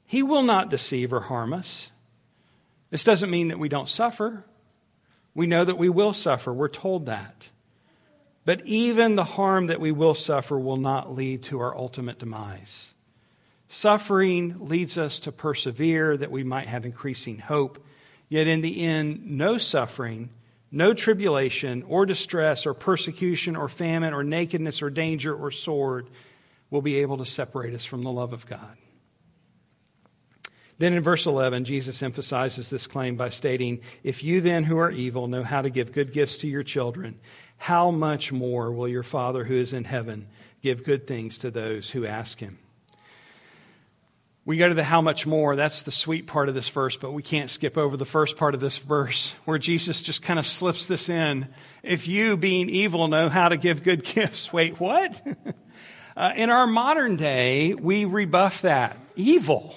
He 0.06 0.22
will 0.22 0.44
not 0.44 0.70
deceive 0.70 1.14
or 1.14 1.22
harm 1.22 1.54
us. 1.54 1.92
This 2.90 3.04
doesn't 3.04 3.30
mean 3.30 3.48
that 3.48 3.60
we 3.60 3.70
don't 3.70 3.90
suffer. 3.90 4.46
We 5.34 5.48
know 5.48 5.64
that 5.64 5.78
we 5.78 5.90
will 5.90 6.14
suffer. 6.14 6.54
We're 6.54 6.68
told 6.68 7.06
that. 7.06 7.50
But 8.46 8.66
even 8.66 9.16
the 9.16 9.24
harm 9.24 9.68
that 9.68 9.82
we 9.82 9.92
will 9.92 10.14
suffer 10.14 10.58
will 10.58 10.78
not 10.78 11.14
lead 11.14 11.44
to 11.44 11.60
our 11.60 11.76
ultimate 11.76 12.20
demise. 12.20 12.94
Suffering 13.68 14.68
leads 14.68 14.98
us 14.98 15.20
to 15.22 15.32
persevere 15.32 16.16
that 16.16 16.32
we 16.32 16.44
might 16.44 16.68
have 16.68 16.86
increasing 16.86 17.40
hope. 17.40 17.84
Yet 18.30 18.48
in 18.48 18.62
the 18.62 18.84
end, 18.84 19.26
no 19.32 19.58
suffering, 19.58 20.30
no 20.72 20.94
tribulation 20.94 21.84
or 21.88 22.06
distress 22.06 22.68
or 22.68 22.76
persecution 22.76 23.56
or 23.56 23.68
famine 23.68 24.14
or 24.14 24.24
nakedness 24.24 24.82
or 24.82 24.92
danger 24.92 25.36
or 25.36 25.50
sword 25.50 26.08
will 26.70 26.82
be 26.82 26.98
able 26.98 27.18
to 27.18 27.26
separate 27.26 27.74
us 27.74 27.86
from 27.86 28.04
the 28.04 28.12
love 28.12 28.34
of 28.34 28.46
God. 28.46 28.78
Then 30.78 30.94
in 30.94 31.04
verse 31.04 31.26
11, 31.26 31.64
Jesus 31.64 32.04
emphasizes 32.04 32.70
this 32.70 32.86
claim 32.86 33.16
by 33.16 33.30
stating, 33.30 33.80
If 34.04 34.24
you 34.24 34.42
then 34.42 34.66
who 34.66 34.78
are 34.78 34.92
evil 34.92 35.28
know 35.28 35.44
how 35.44 35.62
to 35.62 35.70
give 35.70 35.94
good 35.94 36.12
gifts 36.12 36.40
to 36.40 36.50
your 36.50 36.64
children, 36.64 37.18
how 37.58 37.92
much 37.92 38.32
more 38.32 38.72
will 38.72 38.88
your 38.88 39.04
Father 39.04 39.44
who 39.44 39.56
is 39.56 39.74
in 39.74 39.84
heaven 39.84 40.28
give 40.62 40.84
good 40.84 41.08
things 41.08 41.40
to 41.40 41.52
those 41.52 41.90
who 41.90 42.06
ask 42.06 42.40
him? 42.40 42.60
We 44.46 44.58
go 44.58 44.70
to 44.70 44.76
the 44.76 44.84
how 44.84 45.02
much 45.02 45.26
more. 45.26 45.56
That's 45.56 45.82
the 45.82 45.92
sweet 45.92 46.28
part 46.28 46.50
of 46.50 46.56
this 46.56 46.70
verse, 46.70 46.98
but 46.98 47.12
we 47.14 47.24
can't 47.24 47.50
skip 47.50 47.80
over 47.80 47.98
the 47.98 48.06
first 48.06 48.38
part 48.38 48.54
of 48.54 48.62
this 48.62 48.78
verse 48.78 49.34
where 49.46 49.58
Jesus 49.58 50.04
just 50.04 50.22
kind 50.22 50.38
of 50.38 50.46
slips 50.46 50.86
this 50.86 51.10
in. 51.10 51.48
If 51.82 52.08
you, 52.08 52.38
being 52.38 52.70
evil, 52.70 53.08
know 53.08 53.28
how 53.28 53.50
to 53.50 53.58
give 53.58 53.82
good 53.82 54.04
gifts. 54.16 54.54
Wait, 54.54 54.80
what? 54.80 55.20
uh, 56.18 56.34
in 56.36 56.52
our 56.52 56.68
modern 56.68 57.16
day, 57.16 57.74
we 57.74 58.06
rebuff 58.06 58.62
that. 58.62 59.00
Evil. 59.16 59.76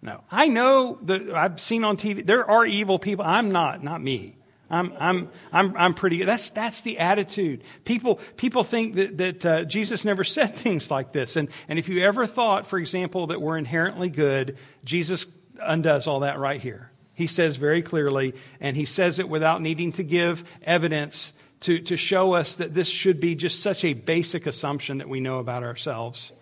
No. 0.00 0.20
I 0.30 0.46
know 0.46 0.98
that 1.02 1.30
I've 1.30 1.60
seen 1.60 1.82
on 1.82 1.96
TV, 1.96 2.24
there 2.24 2.48
are 2.48 2.64
evil 2.64 3.00
people. 3.00 3.24
I'm 3.24 3.50
not, 3.50 3.82
not 3.82 4.00
me. 4.00 4.36
I'm, 4.74 4.92
I'm, 4.98 5.30
I'm, 5.52 5.76
I'm 5.76 5.94
pretty 5.94 6.16
good. 6.18 6.26
That's, 6.26 6.50
that's 6.50 6.82
the 6.82 6.98
attitude. 6.98 7.62
People, 7.84 8.16
people 8.36 8.64
think 8.64 8.96
that, 8.96 9.18
that 9.18 9.46
uh, 9.46 9.64
Jesus 9.64 10.04
never 10.04 10.24
said 10.24 10.54
things 10.54 10.90
like 10.90 11.12
this. 11.12 11.36
And, 11.36 11.48
and 11.68 11.78
if 11.78 11.88
you 11.88 12.02
ever 12.02 12.26
thought, 12.26 12.66
for 12.66 12.78
example, 12.78 13.28
that 13.28 13.40
we're 13.40 13.58
inherently 13.58 14.10
good, 14.10 14.58
Jesus 14.84 15.26
undoes 15.60 16.06
all 16.06 16.20
that 16.20 16.38
right 16.38 16.60
here. 16.60 16.90
He 17.14 17.28
says 17.28 17.56
very 17.56 17.82
clearly, 17.82 18.34
and 18.60 18.76
he 18.76 18.86
says 18.86 19.20
it 19.20 19.28
without 19.28 19.62
needing 19.62 19.92
to 19.92 20.02
give 20.02 20.42
evidence 20.62 21.32
to, 21.60 21.78
to 21.78 21.96
show 21.96 22.34
us 22.34 22.56
that 22.56 22.74
this 22.74 22.88
should 22.88 23.20
be 23.20 23.36
just 23.36 23.62
such 23.62 23.84
a 23.84 23.94
basic 23.94 24.46
assumption 24.46 24.98
that 24.98 25.08
we 25.08 25.20
know 25.20 25.38
about 25.38 25.62
ourselves. 25.62 26.32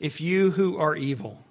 If 0.00 0.22
you 0.22 0.50
who 0.50 0.78
are 0.78 0.96
evil, 0.96 1.44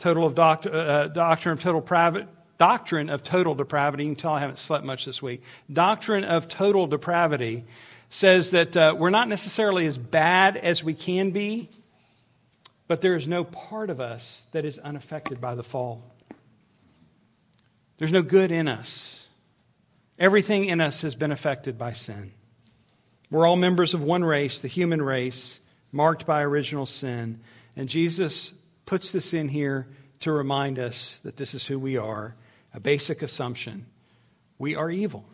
total 0.00 0.26
of 0.26 0.34
doctor, 0.34 0.74
uh, 0.74 1.06
doctrine 1.08 1.52
of 1.52 1.62
total 1.62 1.80
private, 1.80 2.26
doctrine 2.60 3.08
of 3.08 3.22
total 3.22 3.54
depravity. 3.54 4.04
You 4.04 4.10
can 4.10 4.16
tell 4.16 4.34
I 4.34 4.40
haven't 4.40 4.58
slept 4.58 4.84
much 4.84 5.06
this 5.06 5.22
week. 5.22 5.42
Doctrine 5.72 6.24
of 6.24 6.46
total 6.46 6.86
depravity 6.86 7.64
says 8.10 8.50
that 8.50 8.76
uh, 8.76 8.94
we're 8.98 9.08
not 9.08 9.28
necessarily 9.28 9.86
as 9.86 9.96
bad 9.96 10.58
as 10.58 10.84
we 10.84 10.92
can 10.92 11.30
be, 11.30 11.70
but 12.86 13.00
there 13.00 13.16
is 13.16 13.26
no 13.26 13.44
part 13.44 13.88
of 13.88 13.98
us 13.98 14.46
that 14.52 14.66
is 14.66 14.78
unaffected 14.78 15.40
by 15.40 15.54
the 15.54 15.62
fall. 15.62 16.04
There's 17.96 18.12
no 18.12 18.20
good 18.20 18.52
in 18.52 18.68
us. 18.68 19.26
Everything 20.18 20.66
in 20.66 20.82
us 20.82 21.00
has 21.00 21.14
been 21.14 21.32
affected 21.32 21.78
by 21.78 21.94
sin. 21.94 22.30
We're 23.30 23.46
all 23.46 23.56
members 23.56 23.94
of 23.94 24.02
one 24.02 24.22
race, 24.22 24.60
the 24.60 24.68
human 24.68 25.00
race, 25.00 25.60
marked 25.92 26.26
by 26.26 26.42
original 26.42 26.84
sin. 26.84 27.40
And 27.74 27.88
Jesus 27.88 28.52
puts 28.84 29.12
this 29.12 29.32
in 29.32 29.48
here 29.48 29.88
to 30.20 30.30
remind 30.30 30.78
us 30.78 31.20
that 31.24 31.38
this 31.38 31.54
is 31.54 31.64
who 31.64 31.78
we 31.78 31.96
are 31.96 32.34
a 32.74 32.80
basic 32.80 33.22
assumption. 33.22 33.86
We 34.58 34.74
are 34.74 34.90
evil. 34.90 35.24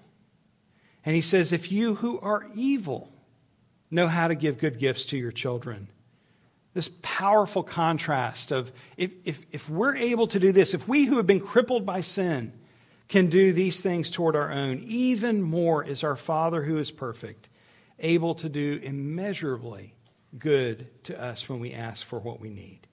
And 1.04 1.14
he 1.14 1.22
says, 1.22 1.52
if 1.52 1.70
you 1.70 1.96
who 1.96 2.18
are 2.20 2.46
evil 2.54 3.12
know 3.90 4.08
how 4.08 4.28
to 4.28 4.34
give 4.34 4.58
good 4.58 4.78
gifts 4.78 5.06
to 5.06 5.16
your 5.16 5.32
children, 5.32 5.88
this 6.74 6.90
powerful 7.02 7.62
contrast 7.62 8.52
of 8.52 8.72
if, 8.96 9.12
if, 9.24 9.40
if 9.50 9.68
we're 9.68 9.96
able 9.96 10.26
to 10.28 10.40
do 10.40 10.52
this, 10.52 10.74
if 10.74 10.86
we 10.86 11.04
who 11.04 11.16
have 11.16 11.26
been 11.26 11.40
crippled 11.40 11.86
by 11.86 12.00
sin 12.00 12.52
can 13.08 13.28
do 13.28 13.52
these 13.52 13.80
things 13.80 14.10
toward 14.10 14.36
our 14.36 14.50
own, 14.50 14.82
even 14.84 15.42
more 15.42 15.84
is 15.84 16.04
our 16.04 16.16
Father 16.16 16.62
who 16.62 16.78
is 16.78 16.90
perfect 16.90 17.48
able 17.98 18.34
to 18.34 18.48
do 18.48 18.78
immeasurably 18.82 19.94
good 20.38 20.86
to 21.04 21.20
us 21.20 21.48
when 21.48 21.60
we 21.60 21.72
ask 21.72 22.06
for 22.06 22.18
what 22.18 22.40
we 22.40 22.50
need. 22.50 22.86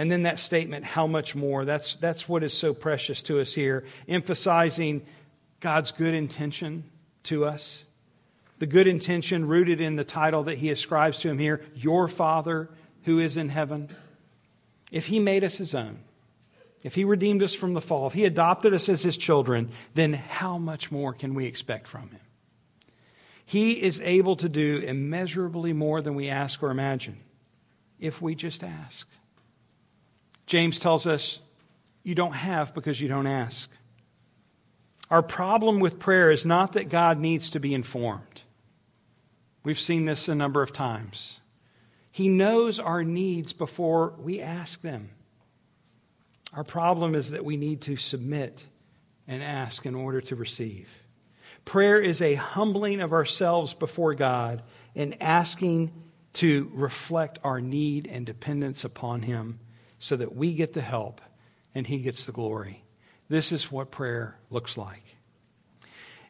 And 0.00 0.10
then 0.10 0.22
that 0.22 0.38
statement, 0.40 0.86
how 0.86 1.06
much 1.06 1.34
more? 1.34 1.66
That's, 1.66 1.96
that's 1.96 2.26
what 2.26 2.42
is 2.42 2.54
so 2.54 2.72
precious 2.72 3.20
to 3.24 3.38
us 3.38 3.52
here, 3.52 3.84
emphasizing 4.08 5.02
God's 5.60 5.92
good 5.92 6.14
intention 6.14 6.84
to 7.24 7.44
us. 7.44 7.84
The 8.60 8.66
good 8.66 8.86
intention 8.86 9.46
rooted 9.46 9.78
in 9.78 9.96
the 9.96 10.04
title 10.04 10.44
that 10.44 10.56
he 10.56 10.70
ascribes 10.70 11.18
to 11.18 11.28
him 11.28 11.38
here, 11.38 11.60
Your 11.74 12.08
Father 12.08 12.70
who 13.02 13.18
is 13.18 13.36
in 13.36 13.50
heaven. 13.50 13.94
If 14.90 15.04
he 15.04 15.18
made 15.18 15.44
us 15.44 15.58
his 15.58 15.74
own, 15.74 15.98
if 16.82 16.94
he 16.94 17.04
redeemed 17.04 17.42
us 17.42 17.52
from 17.52 17.74
the 17.74 17.82
fall, 17.82 18.06
if 18.06 18.14
he 18.14 18.24
adopted 18.24 18.72
us 18.72 18.88
as 18.88 19.02
his 19.02 19.18
children, 19.18 19.68
then 19.92 20.14
how 20.14 20.56
much 20.56 20.90
more 20.90 21.12
can 21.12 21.34
we 21.34 21.44
expect 21.44 21.86
from 21.86 22.08
him? 22.08 22.20
He 23.44 23.72
is 23.72 24.00
able 24.00 24.36
to 24.36 24.48
do 24.48 24.78
immeasurably 24.78 25.74
more 25.74 26.00
than 26.00 26.14
we 26.14 26.30
ask 26.30 26.62
or 26.62 26.70
imagine 26.70 27.18
if 27.98 28.22
we 28.22 28.34
just 28.34 28.64
ask. 28.64 29.06
James 30.50 30.80
tells 30.80 31.06
us 31.06 31.38
you 32.02 32.16
don't 32.16 32.34
have 32.34 32.74
because 32.74 33.00
you 33.00 33.06
don't 33.06 33.28
ask. 33.28 33.70
Our 35.08 35.22
problem 35.22 35.78
with 35.78 36.00
prayer 36.00 36.28
is 36.28 36.44
not 36.44 36.72
that 36.72 36.88
God 36.88 37.20
needs 37.20 37.50
to 37.50 37.60
be 37.60 37.72
informed. 37.72 38.42
We've 39.62 39.78
seen 39.78 40.06
this 40.06 40.28
a 40.28 40.34
number 40.34 40.60
of 40.60 40.72
times. 40.72 41.38
He 42.10 42.28
knows 42.28 42.80
our 42.80 43.04
needs 43.04 43.52
before 43.52 44.14
we 44.18 44.40
ask 44.40 44.82
them. 44.82 45.10
Our 46.52 46.64
problem 46.64 47.14
is 47.14 47.30
that 47.30 47.44
we 47.44 47.56
need 47.56 47.82
to 47.82 47.96
submit 47.96 48.66
and 49.28 49.44
ask 49.44 49.86
in 49.86 49.94
order 49.94 50.20
to 50.22 50.34
receive. 50.34 50.92
Prayer 51.64 52.00
is 52.00 52.20
a 52.20 52.34
humbling 52.34 53.00
of 53.00 53.12
ourselves 53.12 53.72
before 53.72 54.16
God 54.16 54.64
and 54.96 55.22
asking 55.22 55.92
to 56.32 56.72
reflect 56.74 57.38
our 57.44 57.60
need 57.60 58.08
and 58.08 58.26
dependence 58.26 58.82
upon 58.82 59.22
Him 59.22 59.60
so 60.00 60.16
that 60.16 60.34
we 60.34 60.54
get 60.54 60.72
the 60.72 60.80
help 60.80 61.20
and 61.74 61.86
He 61.86 61.98
gets 61.98 62.26
the 62.26 62.32
glory. 62.32 62.82
This 63.28 63.52
is 63.52 63.70
what 63.70 63.92
prayer 63.92 64.36
looks 64.50 64.76
like. 64.76 65.04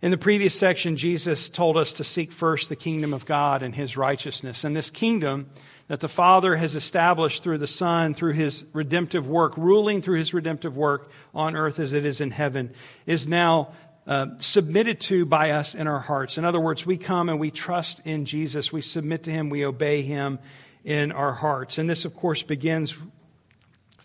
In 0.02 0.10
the 0.10 0.18
previous 0.18 0.58
section, 0.58 0.96
Jesus 0.96 1.48
told 1.48 1.76
us 1.76 1.94
to 1.94 2.04
seek 2.04 2.32
first 2.32 2.68
the 2.68 2.76
kingdom 2.76 3.12
of 3.12 3.26
God 3.26 3.62
and 3.62 3.74
His 3.74 3.96
righteousness. 3.96 4.64
And 4.64 4.74
this 4.74 4.90
kingdom 4.90 5.50
that 5.88 6.00
the 6.00 6.08
Father 6.08 6.56
has 6.56 6.74
established 6.74 7.42
through 7.42 7.58
the 7.58 7.66
Son, 7.66 8.14
through 8.14 8.32
His 8.32 8.64
redemptive 8.72 9.26
work, 9.26 9.56
ruling 9.56 10.00
through 10.02 10.18
His 10.18 10.32
redemptive 10.32 10.76
work 10.76 11.10
on 11.34 11.54
earth 11.54 11.78
as 11.78 11.92
it 11.92 12.06
is 12.06 12.20
in 12.20 12.30
heaven, 12.30 12.72
is 13.06 13.26
now 13.26 13.72
uh, 14.06 14.28
submitted 14.38 15.00
to 15.00 15.26
by 15.26 15.50
us 15.50 15.74
in 15.74 15.86
our 15.86 16.00
hearts. 16.00 16.38
In 16.38 16.46
other 16.46 16.60
words, 16.60 16.86
we 16.86 16.96
come 16.96 17.28
and 17.28 17.38
we 17.38 17.50
trust 17.50 18.00
in 18.06 18.24
Jesus. 18.24 18.72
We 18.72 18.80
submit 18.80 19.24
to 19.24 19.30
Him. 19.30 19.50
We 19.50 19.66
obey 19.66 20.00
Him 20.00 20.38
in 20.82 21.12
our 21.12 21.34
hearts. 21.34 21.76
And 21.76 21.90
this, 21.90 22.06
of 22.06 22.16
course, 22.16 22.42
begins 22.42 22.96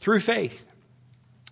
through 0.05 0.19
faith 0.19 0.63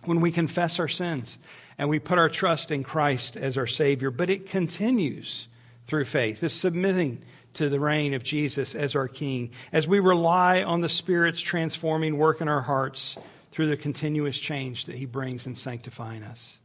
when 0.04 0.20
we 0.20 0.30
confess 0.30 0.78
our 0.78 0.86
sins 0.86 1.38
and 1.76 1.88
we 1.88 1.98
put 1.98 2.20
our 2.20 2.28
trust 2.28 2.70
in 2.70 2.84
Christ 2.84 3.36
as 3.36 3.58
our 3.58 3.66
Savior. 3.66 4.12
But 4.12 4.30
it 4.30 4.46
continues 4.46 5.48
through 5.88 6.04
faith, 6.04 6.38
this 6.38 6.54
submitting 6.54 7.24
to 7.54 7.68
the 7.68 7.80
reign 7.80 8.14
of 8.14 8.22
Jesus 8.22 8.76
as 8.76 8.94
our 8.94 9.08
King, 9.08 9.50
as 9.72 9.88
we 9.88 9.98
rely 9.98 10.62
on 10.62 10.82
the 10.82 10.88
Spirit's 10.88 11.40
transforming 11.40 12.16
work 12.16 12.40
in 12.40 12.46
our 12.46 12.60
hearts 12.62 13.18
through 13.50 13.66
the 13.66 13.76
continuous 13.76 14.38
change 14.38 14.84
that 14.84 14.94
He 14.94 15.04
brings 15.04 15.48
in 15.48 15.56
sanctifying 15.56 16.22
us. 16.22 16.60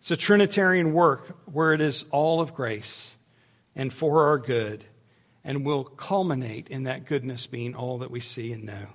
It's 0.00 0.10
a 0.10 0.18
Trinitarian 0.18 0.92
work 0.92 1.38
where 1.50 1.72
it 1.72 1.80
is 1.80 2.04
all 2.10 2.42
of 2.42 2.54
grace 2.54 3.16
and 3.74 3.90
for 3.90 4.28
our 4.28 4.36
good, 4.36 4.84
and 5.42 5.64
will 5.64 5.84
culminate 5.84 6.68
in 6.68 6.82
that 6.82 7.06
goodness 7.06 7.46
being 7.46 7.74
all 7.74 7.98
that 8.00 8.10
we 8.10 8.20
see 8.20 8.52
and 8.52 8.64
know. 8.64 8.88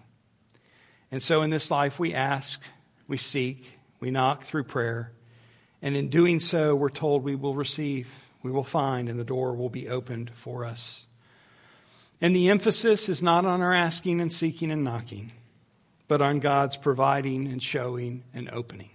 And 1.12 1.22
so 1.24 1.42
in 1.42 1.50
this 1.50 1.72
life, 1.72 2.00
we 2.00 2.14
ask, 2.14 2.62
we 3.08 3.18
seek, 3.18 3.80
we 4.00 4.12
knock 4.12 4.44
through 4.44 4.66
prayer, 4.66 5.12
And 5.82 5.96
in 5.96 6.10
doing 6.10 6.40
so, 6.40 6.76
we're 6.76 6.90
told 6.90 7.24
we 7.24 7.36
will 7.36 7.56
receive, 7.56 8.10
we 8.44 8.52
will 8.52 8.64
find, 8.64 9.08
and 9.08 9.20
the 9.20 9.24
door 9.24 9.54
will 9.56 9.70
be 9.70 9.88
opened 9.88 10.32
for 10.32 10.66
us. 10.66 11.06
And 12.22 12.36
the 12.36 12.50
emphasis 12.50 13.08
is 13.08 13.24
not 13.24 13.46
on 13.46 13.62
our 13.62 13.74
asking 13.74 14.20
and 14.20 14.32
seeking 14.32 14.72
and 14.72 14.84
knocking, 14.84 15.32
but 16.08 16.22
on 16.22 16.40
God's 16.40 16.76
providing 16.76 17.48
and 17.48 17.64
showing 17.64 18.24
and 18.34 18.50
opening. 18.50 18.90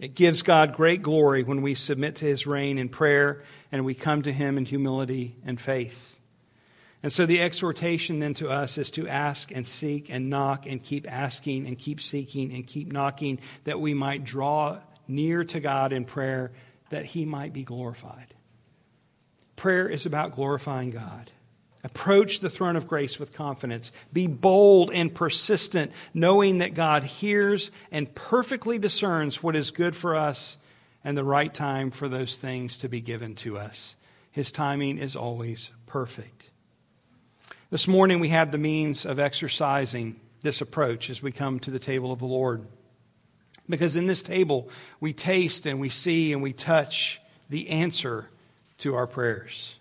It 0.00 0.14
gives 0.14 0.42
God 0.42 0.74
great 0.74 1.02
glory 1.02 1.42
when 1.44 1.62
we 1.62 1.74
submit 1.74 2.16
to 2.16 2.24
his 2.24 2.46
reign 2.46 2.78
in 2.78 2.88
prayer 2.88 3.44
and 3.70 3.84
we 3.84 3.94
come 3.94 4.22
to 4.22 4.32
him 4.32 4.58
in 4.58 4.64
humility 4.64 5.36
and 5.44 5.60
faith. 5.60 6.18
And 7.02 7.12
so 7.12 7.24
the 7.24 7.40
exhortation 7.40 8.18
then 8.18 8.34
to 8.34 8.50
us 8.50 8.76
is 8.76 8.90
to 8.92 9.08
ask 9.08 9.50
and 9.50 9.66
seek 9.66 10.10
and 10.10 10.28
knock 10.28 10.66
and 10.66 10.82
keep 10.82 11.10
asking 11.10 11.66
and 11.66 11.78
keep 11.78 12.00
seeking 12.00 12.52
and 12.52 12.66
keep 12.66 12.92
knocking 12.92 13.38
that 13.64 13.80
we 13.80 13.94
might 13.94 14.24
draw 14.24 14.78
near 15.08 15.44
to 15.44 15.60
God 15.60 15.92
in 15.92 16.04
prayer 16.04 16.52
that 16.90 17.06
he 17.06 17.24
might 17.24 17.52
be 17.52 17.62
glorified. 17.62 18.34
Prayer 19.56 19.88
is 19.88 20.04
about 20.04 20.34
glorifying 20.34 20.90
God. 20.90 21.30
Approach 21.82 22.40
the 22.40 22.50
throne 22.50 22.76
of 22.76 22.86
grace 22.86 23.18
with 23.18 23.32
confidence. 23.32 23.90
Be 24.12 24.26
bold 24.26 24.90
and 24.92 25.14
persistent, 25.14 25.92
knowing 26.12 26.58
that 26.58 26.74
God 26.74 27.04
hears 27.04 27.70
and 27.90 28.14
perfectly 28.14 28.78
discerns 28.78 29.42
what 29.42 29.56
is 29.56 29.70
good 29.70 29.96
for 29.96 30.14
us 30.14 30.58
and 31.02 31.16
the 31.16 31.24
right 31.24 31.52
time 31.52 31.90
for 31.90 32.08
those 32.08 32.36
things 32.36 32.78
to 32.78 32.88
be 32.90 33.00
given 33.00 33.34
to 33.36 33.56
us. 33.56 33.96
His 34.30 34.52
timing 34.52 34.98
is 34.98 35.16
always 35.16 35.70
perfect. 35.86 36.49
This 37.70 37.86
morning 37.86 38.18
we 38.18 38.30
have 38.30 38.50
the 38.50 38.58
means 38.58 39.06
of 39.06 39.20
exercising 39.20 40.16
this 40.42 40.60
approach 40.60 41.08
as 41.08 41.22
we 41.22 41.30
come 41.30 41.60
to 41.60 41.70
the 41.70 41.78
table 41.78 42.10
of 42.10 42.18
the 42.18 42.26
Lord. 42.26 42.66
Because 43.68 43.94
in 43.94 44.08
this 44.08 44.22
table, 44.22 44.68
we 44.98 45.12
taste 45.12 45.66
and 45.66 45.78
we 45.78 45.88
see 45.88 46.32
and 46.32 46.42
we 46.42 46.52
touch 46.52 47.20
the 47.48 47.68
answer 47.68 48.28
to 48.78 48.96
our 48.96 49.06
prayers. 49.06 49.76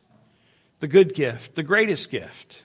The 0.82 0.88
good 0.88 1.15
gift, 1.15 1.56
the 1.56 1.63
greatest 1.63 2.12
gift, 2.12 2.62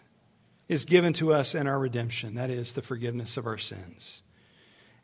is 0.69 0.85
given 0.85 1.15
to 1.15 1.33
us 1.33 1.55
in 1.55 1.67
our 1.67 1.79
redemption. 1.79 2.35
That 2.35 2.51
is 2.51 2.75
the 2.75 2.83
forgiveness 2.83 3.39
of 3.39 3.47
our 3.47 3.57
sins. 3.57 4.21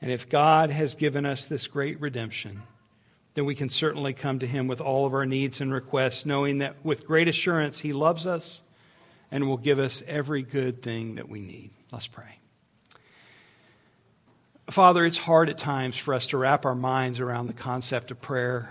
And 0.03 0.11
if 0.11 0.29
God 0.29 0.71
has 0.71 0.95
given 0.95 1.25
us 1.25 1.47
this 1.47 1.67
great 1.67 1.99
redemption, 1.99 2.61
then 3.33 3.47
we 3.47 3.55
can 3.55 3.71
certainly 3.71 4.13
come 4.13 4.41
to 4.41 4.47
Him 4.47 4.67
with 4.67 4.83
all 4.83 5.07
of 5.07 5.15
our 5.15 5.25
needs 5.25 5.63
and 5.63 5.73
requests, 5.73 6.27
knowing 6.27 6.59
that 6.59 6.85
with 6.85 7.07
great 7.07 7.29
assurance 7.29 7.81
He 7.81 7.95
loves 7.95 8.27
us 8.27 8.61
and 9.31 9.49
will 9.49 9.57
give 9.57 9.79
us 9.79 10.03
every 10.07 10.43
good 10.43 10.83
thing 10.83 11.17
that 11.17 11.29
we 11.29 11.41
need. 11.41 11.71
Let's 11.93 12.07
pray. 12.07 12.39
Father, 14.71 15.05
it's 15.05 15.19
hard 15.19 15.49
at 15.49 15.59
times 15.59 15.97
for 15.97 16.15
us 16.15 16.29
to 16.29 16.39
wrap 16.39 16.65
our 16.65 16.75
minds 16.75 17.19
around 17.19 17.49
the 17.49 17.53
concept 17.53 18.11
of 18.11 18.21
prayer. 18.21 18.71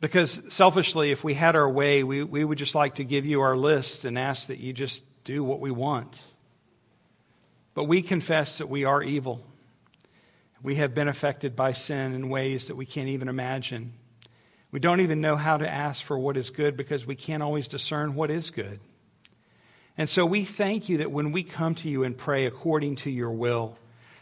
Because 0.00 0.42
selfishly, 0.48 1.12
if 1.12 1.22
we 1.22 1.32
had 1.32 1.54
our 1.54 1.70
way, 1.70 2.02
we, 2.02 2.24
we 2.24 2.44
would 2.44 2.58
just 2.58 2.74
like 2.74 2.96
to 2.96 3.04
give 3.04 3.24
you 3.24 3.40
our 3.42 3.56
list 3.56 4.04
and 4.04 4.18
ask 4.18 4.48
that 4.48 4.58
you 4.58 4.72
just 4.72 5.04
do 5.22 5.44
what 5.44 5.60
we 5.60 5.70
want. 5.70 6.20
But 7.74 7.84
we 7.84 8.02
confess 8.02 8.58
that 8.58 8.68
we 8.68 8.84
are 8.84 9.00
evil. 9.00 9.40
We 10.60 10.74
have 10.76 10.92
been 10.92 11.08
affected 11.08 11.54
by 11.54 11.72
sin 11.72 12.12
in 12.12 12.28
ways 12.28 12.66
that 12.66 12.74
we 12.74 12.84
can't 12.84 13.08
even 13.08 13.28
imagine. 13.28 13.92
We 14.72 14.80
don't 14.80 15.00
even 15.00 15.20
know 15.20 15.36
how 15.36 15.58
to 15.58 15.68
ask 15.68 16.02
for 16.02 16.18
what 16.18 16.36
is 16.36 16.50
good 16.50 16.76
because 16.76 17.06
we 17.06 17.14
can't 17.14 17.42
always 17.42 17.68
discern 17.68 18.16
what 18.16 18.30
is 18.30 18.50
good. 18.50 18.80
And 19.98 20.08
so 20.08 20.24
we 20.24 20.44
thank 20.44 20.88
you 20.88 20.98
that 20.98 21.10
when 21.10 21.32
we 21.32 21.42
come 21.42 21.74
to 21.76 21.88
you 21.88 22.04
and 22.04 22.16
pray 22.16 22.46
according 22.46 22.96
to 22.96 23.10
your 23.10 23.30
will, 23.30 23.76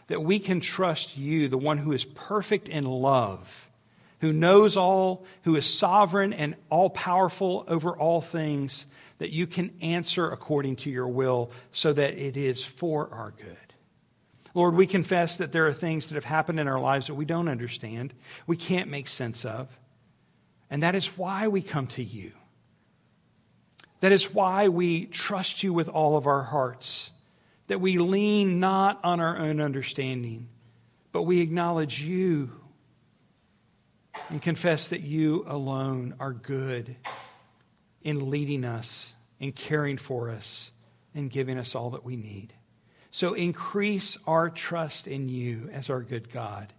that 0.09 0.23
we 0.23 0.39
can 0.39 0.61
trust 0.61 1.17
you, 1.17 1.49
the 1.49 1.59
one 1.59 1.79
who 1.79 1.93
is 1.93 2.05
perfect 2.05 2.69
in 2.69 2.85
love 2.85 3.71
who 4.21 4.33
knows 4.33 4.77
all, 4.77 5.25
who 5.43 5.57
is 5.57 5.67
sovereign 5.67 6.33
and 6.33 6.55
all 6.69 6.91
powerful 6.91 7.65
over 7.69 7.97
all 7.97 8.21
things, 8.21 8.87
that 9.19 9.31
you 9.31 9.47
can 9.47 9.73
answer 9.81 10.31
according 10.31 10.77
to 10.77 10.91
your 10.91 11.09
will 11.09 11.51
so 11.73 11.93
that 11.93 12.15
it 12.15 12.37
is 12.37 12.65
for 12.65 13.09
our 13.13 13.33
good. 13.33 13.57
Lord, 14.55 14.75
we 14.75 14.87
confess 14.87 15.39
that 15.39 15.53
there 15.53 15.67
are 15.67 15.73
things 15.73 16.09
that 16.09 16.17
have 16.17 16.25
happened 16.25 16.61
in 16.61 16.69
our 16.69 16.81
lives 16.81 17.07
that 17.07 17.15
we 17.15 17.25
don't 17.25 17.49
understand, 17.49 18.15
we 18.47 18.57
can't 18.57 18.91
make 18.91 19.09
sense 19.09 19.45
of. 19.45 19.69
And 20.71 20.83
that 20.83 20.95
is 20.95 21.19
why 21.19 21.49
we 21.49 21.63
come 21.63 21.87
to 21.89 22.05
you. 22.05 22.33
That 24.01 24.13
is 24.13 24.33
why 24.33 24.69
we 24.69 25.07
trust 25.07 25.63
you 25.63 25.73
with 25.73 25.89
all 25.89 26.17
of 26.17 26.27
our 26.27 26.43
hearts. 26.43 27.11
That 27.69 27.81
we 27.81 27.99
lean 27.99 28.59
not 28.59 28.99
on 29.05 29.21
our 29.21 29.39
own 29.39 29.61
understanding, 29.61 30.49
but 31.13 31.23
we 31.23 31.41
acknowledge 31.41 32.01
you 32.01 32.51
and 34.29 34.43
confess 34.43 34.89
that 34.89 35.03
you 35.03 35.45
alone 35.47 36.15
are 36.19 36.33
good 36.33 36.97
in 38.03 38.31
leading 38.31 38.65
us, 38.65 39.15
in 39.39 39.53
caring 39.53 39.99
for 39.99 40.31
us, 40.31 40.71
and 41.15 41.31
giving 41.31 41.59
us 41.59 41.75
all 41.75 41.91
that 41.91 42.05
we 42.05 42.17
need. 42.17 42.53
So 43.13 43.35
increase 43.35 44.17
our 44.27 44.51
trust 44.51 45.07
in 45.07 45.29
you 45.29 45.69
as 45.73 45.91
our 45.91 46.01
good 46.01 46.33
God 46.33 46.73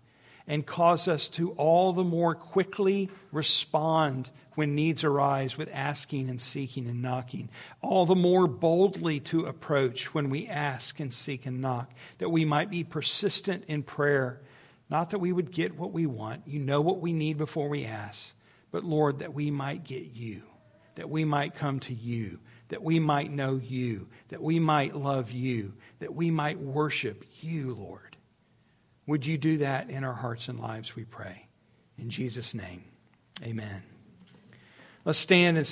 and 0.51 0.65
cause 0.65 1.07
us 1.07 1.29
to 1.29 1.51
all 1.53 1.93
the 1.93 2.03
more 2.03 2.35
quickly 2.35 3.09
respond 3.31 4.29
when 4.55 4.75
needs 4.75 5.03
arise 5.03 5.57
with 5.57 5.69
asking 5.71 6.29
and 6.29 6.39
seeking 6.39 6.85
and 6.87 7.01
knocking, 7.01 7.49
all 7.81 8.05
the 8.05 8.13
more 8.13 8.45
boldly 8.45 9.19
to 9.21 9.45
approach 9.45 10.13
when 10.13 10.29
we 10.29 10.47
ask 10.47 10.99
and 10.99 11.13
seek 11.13 11.45
and 11.45 11.61
knock, 11.61 11.89
that 12.17 12.29
we 12.29 12.43
might 12.43 12.69
be 12.69 12.83
persistent 12.83 13.63
in 13.67 13.81
prayer 13.81 14.41
not 14.91 15.11
that 15.11 15.19
we 15.19 15.31
would 15.31 15.51
get 15.51 15.79
what 15.79 15.93
we 15.93 16.05
want. 16.05 16.43
You 16.45 16.59
know 16.59 16.81
what 16.81 16.99
we 16.99 17.13
need 17.13 17.37
before 17.37 17.69
we 17.69 17.85
ask. 17.85 18.35
But 18.71 18.83
Lord, 18.83 19.19
that 19.19 19.33
we 19.33 19.49
might 19.49 19.85
get 19.85 20.13
you, 20.13 20.43
that 20.95 21.09
we 21.09 21.23
might 21.23 21.55
come 21.55 21.79
to 21.81 21.93
you, 21.93 22.39
that 22.67 22.83
we 22.83 22.99
might 22.99 23.31
know 23.31 23.55
you, 23.55 24.09
that 24.27 24.41
we 24.41 24.59
might 24.59 24.93
love 24.93 25.31
you, 25.31 25.73
that 25.99 26.13
we 26.13 26.29
might 26.29 26.59
worship 26.59 27.23
you, 27.39 27.73
Lord. 27.73 28.10
Would 29.07 29.25
you 29.25 29.37
do 29.37 29.57
that 29.57 29.89
in 29.89 30.03
our 30.03 30.13
hearts 30.13 30.47
and 30.47 30.59
lives, 30.59 30.95
we 30.95 31.03
pray. 31.03 31.47
In 31.97 32.09
Jesus' 32.09 32.53
name, 32.53 32.83
amen. 33.43 33.83
Let's 35.03 35.19
stand 35.19 35.57
and 35.57 35.65